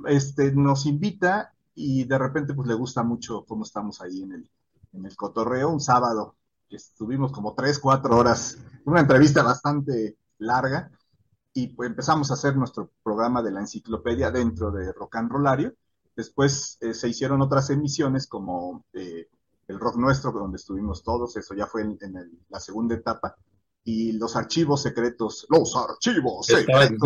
[0.06, 4.50] este, nos invita y de repente pues le gusta mucho cómo estamos ahí en el,
[4.94, 6.36] en el cotorreo, un sábado,
[6.70, 10.92] que estuvimos como tres, cuatro horas, una entrevista bastante larga,
[11.58, 15.74] y pues empezamos a hacer nuestro programa de la enciclopedia dentro de Rock and Rollario.
[16.16, 19.28] Después eh, se hicieron otras emisiones como eh,
[19.68, 23.36] el rock nuestro, donde estuvimos todos, eso ya fue en, en la segunda etapa,
[23.84, 27.00] y los archivos secretos, los archivos secretos,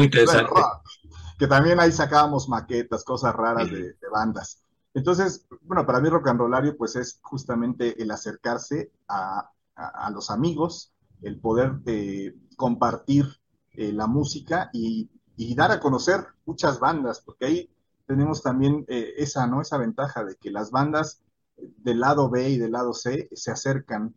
[1.39, 4.61] que también ahí sacábamos maquetas, cosas raras de, de, bandas.
[4.93, 10.09] Entonces, bueno, para mí rock and rollario pues es justamente el acercarse a, a, a
[10.09, 10.91] los amigos,
[11.21, 13.40] el poder eh, compartir
[13.74, 15.09] eh, la música y,
[15.55, 17.69] dar a conocer muchas bandas, porque ahí
[18.05, 19.59] tenemos también eh, esa, ¿no?
[19.61, 21.22] Esa ventaja de que las bandas
[21.55, 24.13] del lado B y del lado C se acercan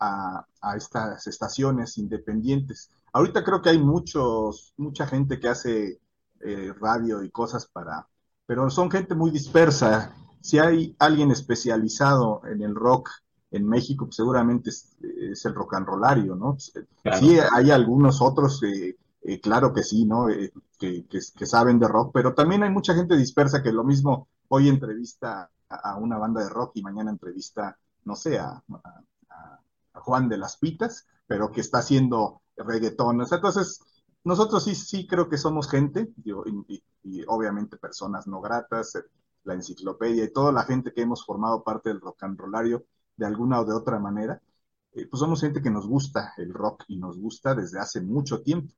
[0.00, 2.90] a, a, estas estaciones independientes.
[3.12, 6.00] Ahorita creo que hay muchos, mucha gente que hace
[6.44, 8.08] eh, radio y cosas para,
[8.46, 10.12] pero son gente muy dispersa.
[10.40, 13.10] Si hay alguien especializado en el rock
[13.52, 16.56] en México, pues seguramente es, es, el rock and rollario, ¿no?
[17.02, 17.18] Claro.
[17.18, 20.30] Sí, hay algunos otros, eh, eh, claro que sí, ¿no?
[20.30, 23.84] Eh, que, que, que, saben de rock, pero también hay mucha gente dispersa que lo
[23.84, 29.60] mismo hoy entrevista a una banda de rock y mañana entrevista, no sé, a, a,
[29.94, 33.20] a Juan de las Pitas, pero que está haciendo reggaetón.
[33.20, 33.80] O sea, entonces,
[34.24, 38.98] nosotros sí, sí creo que somos gente, digo, y, y, y, obviamente personas no gratas,
[39.44, 42.84] la enciclopedia y toda la gente que hemos formado parte del rock and rollario
[43.16, 44.40] de alguna o de otra manera,
[44.92, 48.42] eh, pues somos gente que nos gusta el rock y nos gusta desde hace mucho
[48.42, 48.74] tiempo.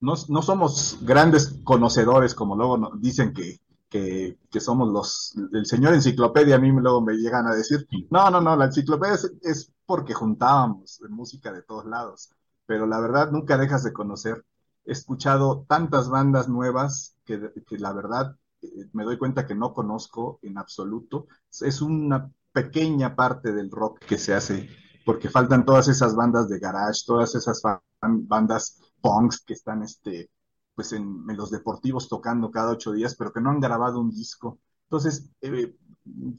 [0.00, 5.94] No, no somos grandes conocedores como luego dicen que, que, que, somos los, el señor
[5.94, 10.14] enciclopedia, a mí luego me llegan a decir, no, no, no, la enciclopedia es, porque
[10.14, 12.30] juntábamos música de todos lados,
[12.66, 14.44] pero la verdad nunca dejas de conocer.
[14.84, 19.72] He escuchado tantas bandas nuevas que, que la verdad eh, me doy cuenta que no
[19.74, 21.26] conozco en absoluto.
[21.60, 22.30] Es una
[22.62, 24.68] pequeña parte del rock que se hace,
[25.04, 27.62] porque faltan todas esas bandas de garage, todas esas
[28.00, 30.28] bandas punks que están este,
[30.74, 34.10] pues en, en, los deportivos tocando cada ocho días, pero que no han grabado un
[34.10, 34.58] disco.
[34.84, 35.76] Entonces, eh,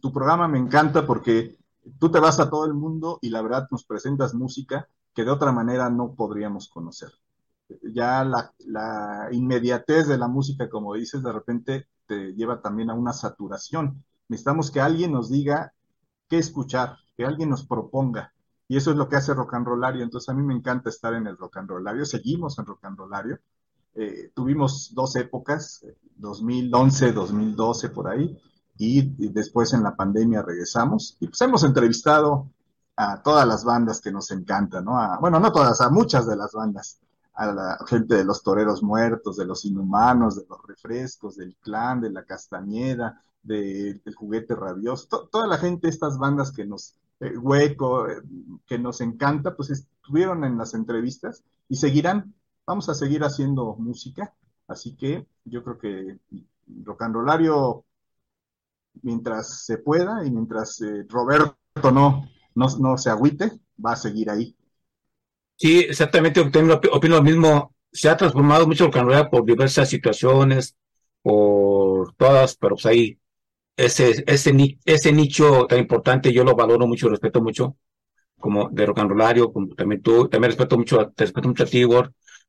[0.01, 1.57] tu programa me encanta porque
[1.99, 5.31] tú te vas a todo el mundo y la verdad nos presentas música que de
[5.31, 7.11] otra manera no podríamos conocer.
[7.93, 12.95] Ya la, la inmediatez de la música, como dices, de repente te lleva también a
[12.95, 14.03] una saturación.
[14.27, 15.73] Necesitamos que alguien nos diga
[16.29, 18.33] qué escuchar, que alguien nos proponga.
[18.67, 20.03] Y eso es lo que hace Rock and Rollario.
[20.03, 22.05] Entonces a mí me encanta estar en el Rock and Rollario.
[22.05, 23.39] Seguimos en Rock and Rollario.
[23.95, 25.83] Eh, tuvimos dos épocas,
[26.15, 28.39] 2011, 2012 por ahí,
[28.77, 29.01] y,
[29.31, 31.17] después en la pandemia regresamos.
[31.19, 32.49] Y pues hemos entrevistado
[32.95, 34.97] a todas las bandas que nos encantan, ¿no?
[35.19, 36.99] Bueno, no todas, a muchas de las bandas.
[37.39, 42.01] A la gente de los toreros muertos, de los inhumanos, de los refrescos, del clan,
[42.01, 46.95] de la castañeda, de, del juguete rabioso, to, toda la gente, estas bandas que nos,
[47.21, 48.21] eh, hueco, eh,
[48.65, 52.33] que nos encanta, pues estuvieron en las entrevistas y seguirán,
[52.67, 54.33] vamos a seguir haciendo música,
[54.67, 56.19] así que yo creo que
[56.83, 57.85] rock and rollario,
[59.01, 61.55] mientras se pueda y mientras eh, Roberto
[61.93, 64.55] no, no, no se agüite, va a seguir ahí.
[65.59, 67.75] Sí, exactamente, opino, opino lo mismo.
[67.91, 70.75] Se ha transformado mucho el rock por diversas situaciones,
[71.21, 73.19] por todas, pero pues ahí
[73.77, 77.77] ese, ese, ese nicho tan importante yo lo valoro mucho, respeto mucho,
[78.39, 81.67] como de rock and rollario, como también tú, también respeto mucho, te respeto mucho a
[81.67, 81.83] ti,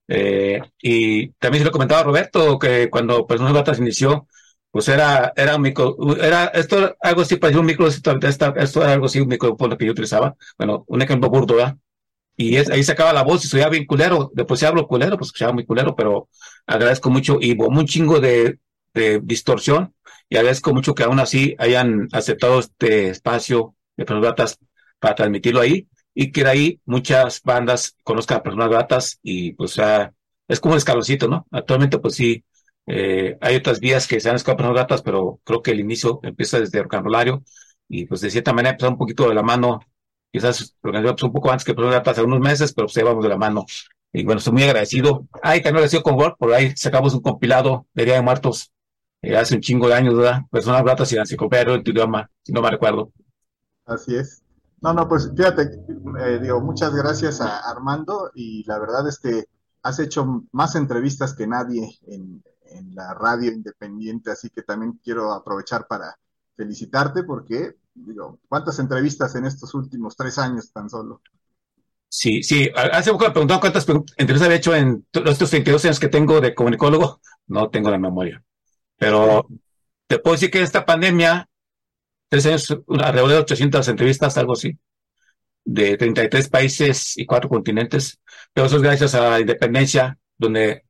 [0.09, 4.29] eh, y también se lo comentaba a Roberto, que cuando Personas Gatas inició,
[4.71, 8.93] pues era, era un micro, era, esto algo así parecía un micro, esto, esto era
[8.95, 11.77] algo así, un micrófono que yo utilizaba, bueno, un ejemplo burdo, ¿verdad?
[12.41, 15.29] Y es, ahí sacaba la voz y soy bien culero, después si hablo culero, pues
[15.29, 16.31] escuchaba muy culero, pero
[16.67, 18.59] agradezco mucho y un chingo de,
[19.23, 19.95] distorsión,
[20.27, 24.59] y agradezco mucho que aún así hayan aceptado este espacio de personas gratas
[24.99, 29.77] para transmitirlo ahí y que de ahí muchas bandas conozcan a personas gratas y pues
[29.77, 30.09] uh,
[30.49, 31.47] es como un escaloncito, ¿no?
[31.51, 32.43] Actualmente pues sí,
[32.87, 36.21] eh, hay otras vías que se han escapado personas gratas, pero creo que el inicio
[36.23, 37.45] empieza desde rollario
[37.87, 39.81] y pues de cierta manera empezó un poquito de la mano,
[40.33, 43.29] quizás pues, un poco antes que personas gratas, hace unos meses, pero pues vamos de
[43.29, 43.65] la mano.
[44.13, 45.27] Y bueno, estoy muy agradecido.
[45.43, 48.73] Ay, también agradecido con Word, por ahí sacamos un compilado de Día de Muertos
[49.23, 50.43] eh, hace un chingo de años, ¿verdad?
[50.51, 53.13] Personas gratas y la enciclopedia en tu idioma, si no me recuerdo.
[53.85, 54.43] Así es.
[54.81, 55.79] No, no, pues fíjate,
[56.21, 59.45] eh, digo, muchas gracias a Armando y la verdad es que
[59.83, 65.33] has hecho más entrevistas que nadie en, en la radio independiente, así que también quiero
[65.33, 66.17] aprovechar para
[66.57, 71.21] felicitarte porque, digo, ¿cuántas entrevistas en estos últimos tres años tan solo?
[72.09, 72.69] Sí, sí.
[72.75, 73.87] Hace poco me preguntaron cuántas
[74.17, 77.21] entrevistas había hecho en estos 32 años que tengo de comunicólogo.
[77.47, 78.43] No tengo la memoria.
[78.97, 79.47] Pero
[80.09, 81.49] te puedo decir que esta pandemia,
[82.29, 84.77] tres años, alrededor de 800 entrevistas, algo así,
[85.65, 88.21] de 33 países y cuatro continentes.
[88.53, 90.85] Pero eso es gracias a la independencia, donde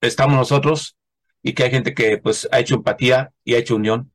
[0.00, 0.96] estamos nosotros
[1.42, 4.12] y que hay gente que pues ha hecho empatía y ha hecho unión.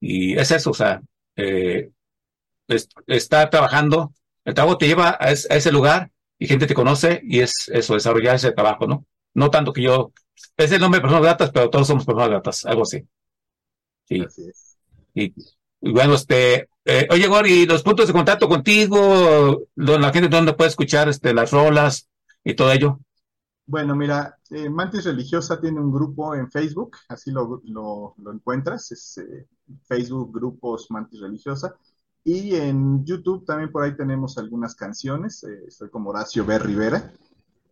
[0.00, 1.02] Y es eso, o sea,
[1.38, 1.90] eh,
[3.06, 4.12] está trabajando
[4.48, 8.36] el trabajo te lleva a, ese lugar y gente te conoce y es eso, desarrollar
[8.36, 9.04] ese trabajo, ¿no?
[9.34, 10.10] No tanto que yo,
[10.56, 13.06] es el nombre de personas gratas, pero todos somos personas gratas, algo así.
[14.06, 14.24] Sí.
[15.12, 15.34] Y,
[15.82, 21.10] bueno, este, eh, oye, Gori, los puntos de contacto contigo, la gente donde puede escuchar
[21.10, 22.08] este, las rolas
[22.42, 23.00] y todo ello.
[23.66, 29.18] Bueno, mira, eh, Mantis Religiosa tiene un grupo en Facebook, así lo, lo, encuentras, es
[29.18, 29.46] eh,
[29.86, 31.74] Facebook Grupos Mantis Religiosa.
[32.24, 35.44] Y en YouTube también por ahí tenemos algunas canciones.
[35.44, 36.58] Eh, estoy como Horacio B.
[36.58, 37.12] Rivera.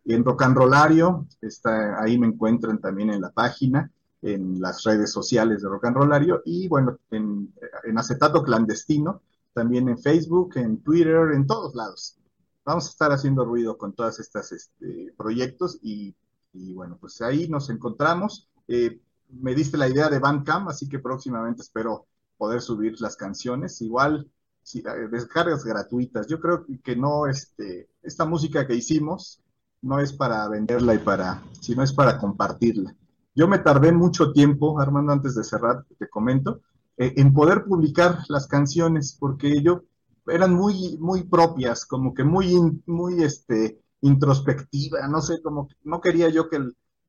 [0.05, 3.91] Y en Rock and Rollario, está, ahí me encuentran también en la página,
[4.23, 6.43] en las redes sociales de Rock and Rollario.
[6.45, 7.53] Y bueno, en,
[7.97, 9.21] Acetato Clandestino,
[9.53, 12.17] también en Facebook, en Twitter, en todos lados.
[12.65, 16.15] Vamos a estar haciendo ruido con todos estos este, proyectos y,
[16.53, 18.49] bueno, pues ahí nos encontramos.
[18.69, 19.01] Eh,
[19.31, 22.07] me diste la idea de Bandcamp, así que próximamente espero
[22.37, 23.81] poder subir las canciones.
[23.83, 24.31] Igual
[24.75, 26.27] eh, descargas gratuitas.
[26.27, 29.41] Yo creo que no, este, esta música que hicimos
[29.83, 32.95] no es para venderla y para, sino es para compartirla.
[33.35, 36.63] Yo me tardé mucho tiempo, Armando, antes de cerrar, te comento,
[36.97, 39.83] eh, en poder publicar las canciones, porque yo
[40.27, 46.29] eran muy, muy propias, como que muy, muy, este, introspectiva, no sé, como no quería
[46.29, 46.61] yo que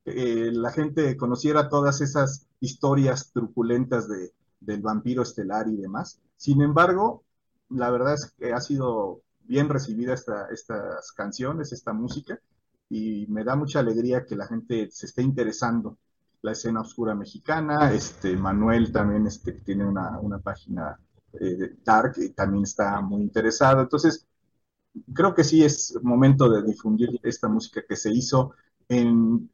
[0.08, 6.20] eh, la gente conociera todas esas historias truculentas de, del vampiro estelar y demás.
[6.36, 7.24] Sin embargo,
[7.70, 12.38] la verdad es que ha sido bien recibida esta, estas canciones, esta música,
[12.90, 15.98] y me da mucha alegría que la gente se esté interesando.
[16.42, 20.98] La escena oscura mexicana, este Manuel también este, tiene una, página
[21.32, 23.82] eh, Dark y también está muy interesado.
[23.82, 24.26] Entonces,
[25.12, 28.52] creo que sí es momento de difundir esta música que se hizo
[28.88, 29.50] en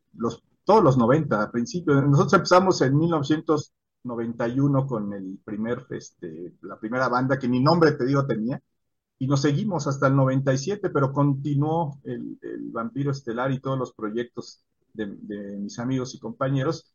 [0.64, 2.02] todos los 90, a principios.
[2.04, 7.92] Nosotros empezamos en 1900 91 con el primer, este, la primera banda que mi nombre
[7.92, 8.62] te digo tenía,
[9.18, 12.38] y nos seguimos hasta el 97, pero continuó el,
[12.72, 15.06] Vampiro Estelar y todos los proyectos de,
[15.56, 16.92] mis amigos y compañeros,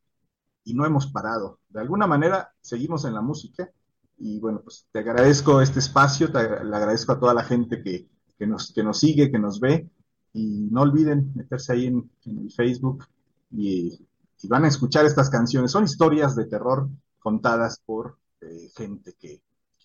[0.63, 1.59] y no hemos parado.
[1.69, 3.71] De alguna manera seguimos en la música,
[4.17, 8.07] y bueno, pues te agradezco este espacio, te agradezco a toda la gente que,
[8.45, 9.89] nos, que nos sigue, que nos ve,
[10.33, 13.05] y no olviden meterse ahí en, en el Facebook
[13.51, 13.99] y
[14.43, 15.71] van a escuchar estas canciones.
[15.71, 16.87] Son historias de terror
[17.19, 19.41] contadas por eh, gente que,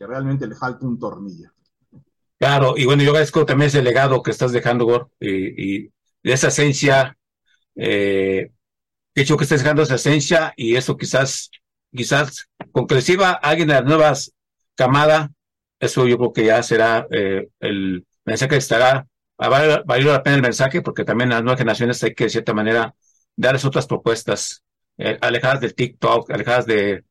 [0.07, 1.51] realmente le falta un tornillo.
[2.39, 5.91] Claro, y bueno, yo agradezco también ese legado que estás dejando, Gor, y,
[6.23, 7.17] esa esencia,
[7.75, 8.51] eh,
[9.15, 11.51] hecho que estás dejando esa esencia y eso quizás,
[11.91, 14.33] quizás con que reciba alguien de las nuevas
[14.75, 15.33] camada,
[15.81, 19.07] eso yo creo que ya será eh, el mensaje que estará,
[19.41, 22.31] va a valer la pena el mensaje, porque también las nuevas generaciones hay que de
[22.31, 22.95] cierta manera
[23.37, 24.63] darles otras propuestas,
[24.99, 27.05] eh, alejadas del TikTok, alejadas de,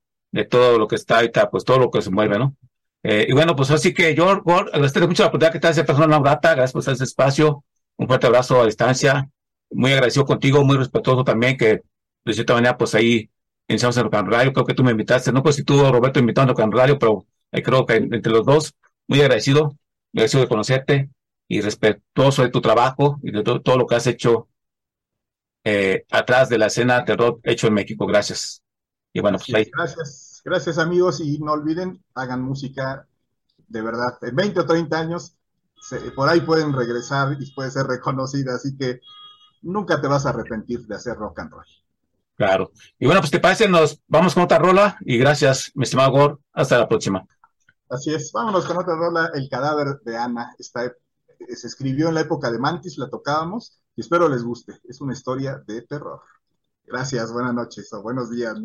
[0.50, 2.56] todo lo que está ahorita, pues todo lo que se mueve, ¿no?
[3.04, 6.08] Eh, y bueno, pues así que yo, agradezco mucho la oportunidad que te hace persona
[6.08, 7.64] no grata, gracias por ese espacio,
[7.98, 9.30] un fuerte abrazo a distancia,
[9.70, 11.82] muy agradecido contigo, muy respetuoso también, que
[12.26, 13.30] de cierta manera, pues ahí
[13.68, 16.54] iniciamos en el Radio, creo que tú me invitaste, no pues si tú, Roberto, invitando
[16.58, 18.74] a Radio, pero creo que entre los dos,
[19.08, 19.78] muy agradecido,
[20.14, 21.10] agradecido de conocerte
[21.48, 24.50] y respetuoso de tu trabajo y de todo lo que has hecho
[25.64, 28.06] eh, atrás de la escena de rock hecho en México.
[28.06, 28.62] Gracias.
[29.14, 33.08] Y bueno, pues Gracias, gracias amigos y no olviden, hagan música
[33.68, 34.18] de verdad.
[34.22, 35.36] En 20 o 30 años,
[36.16, 39.02] por ahí pueden regresar y puede ser reconocida, así que
[39.62, 41.66] nunca te vas a arrepentir de hacer rock and roll.
[42.36, 42.72] Claro.
[42.98, 46.40] Y bueno, pues te parece, nos vamos con otra rola y gracias, mi estimado Gor.
[46.52, 47.26] Hasta la próxima.
[47.90, 50.56] Así es, vámonos con otra rola, El cadáver de Ana.
[50.58, 50.92] Está,
[51.56, 54.80] se escribió en la época de Mantis, la tocábamos y espero les guste.
[54.84, 56.22] Es una historia de terror.
[56.86, 58.56] Gracias, buenas noches o buenos días.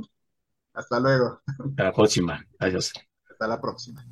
[0.72, 1.40] Hasta luego.
[1.46, 2.44] Hasta la próxima.
[2.58, 2.92] Adiós.
[3.30, 4.04] Hasta la próxima.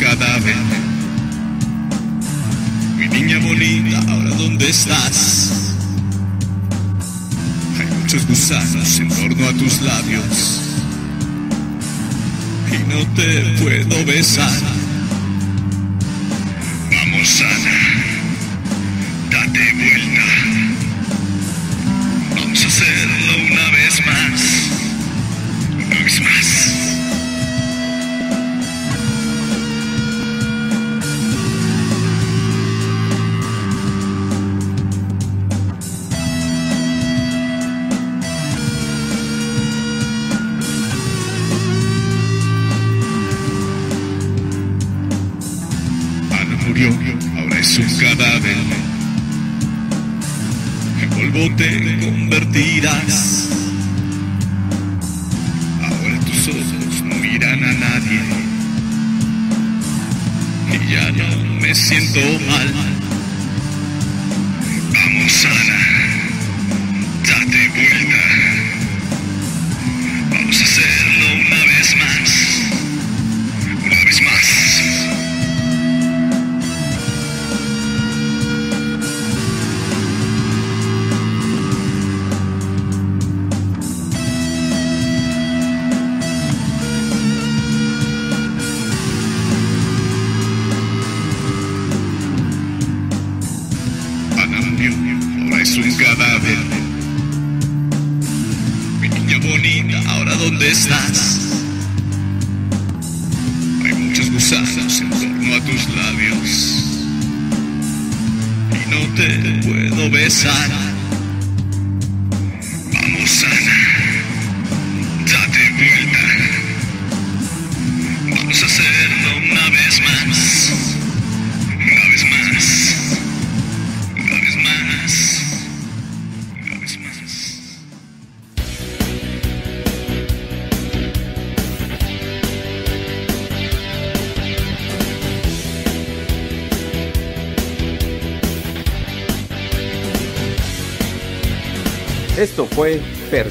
[0.00, 0.56] Cadáver.
[3.12, 5.74] niña bonita, ahora dónde estás?
[7.78, 10.60] Hay muchos gusanos en torno a tus labios
[12.72, 14.79] y no te puedo besar.
[51.20, 53.48] Polvo te convertirás.
[55.82, 58.20] Ahora tus ojos no miran a nadie.
[60.72, 62.99] Y ya no me siento mal.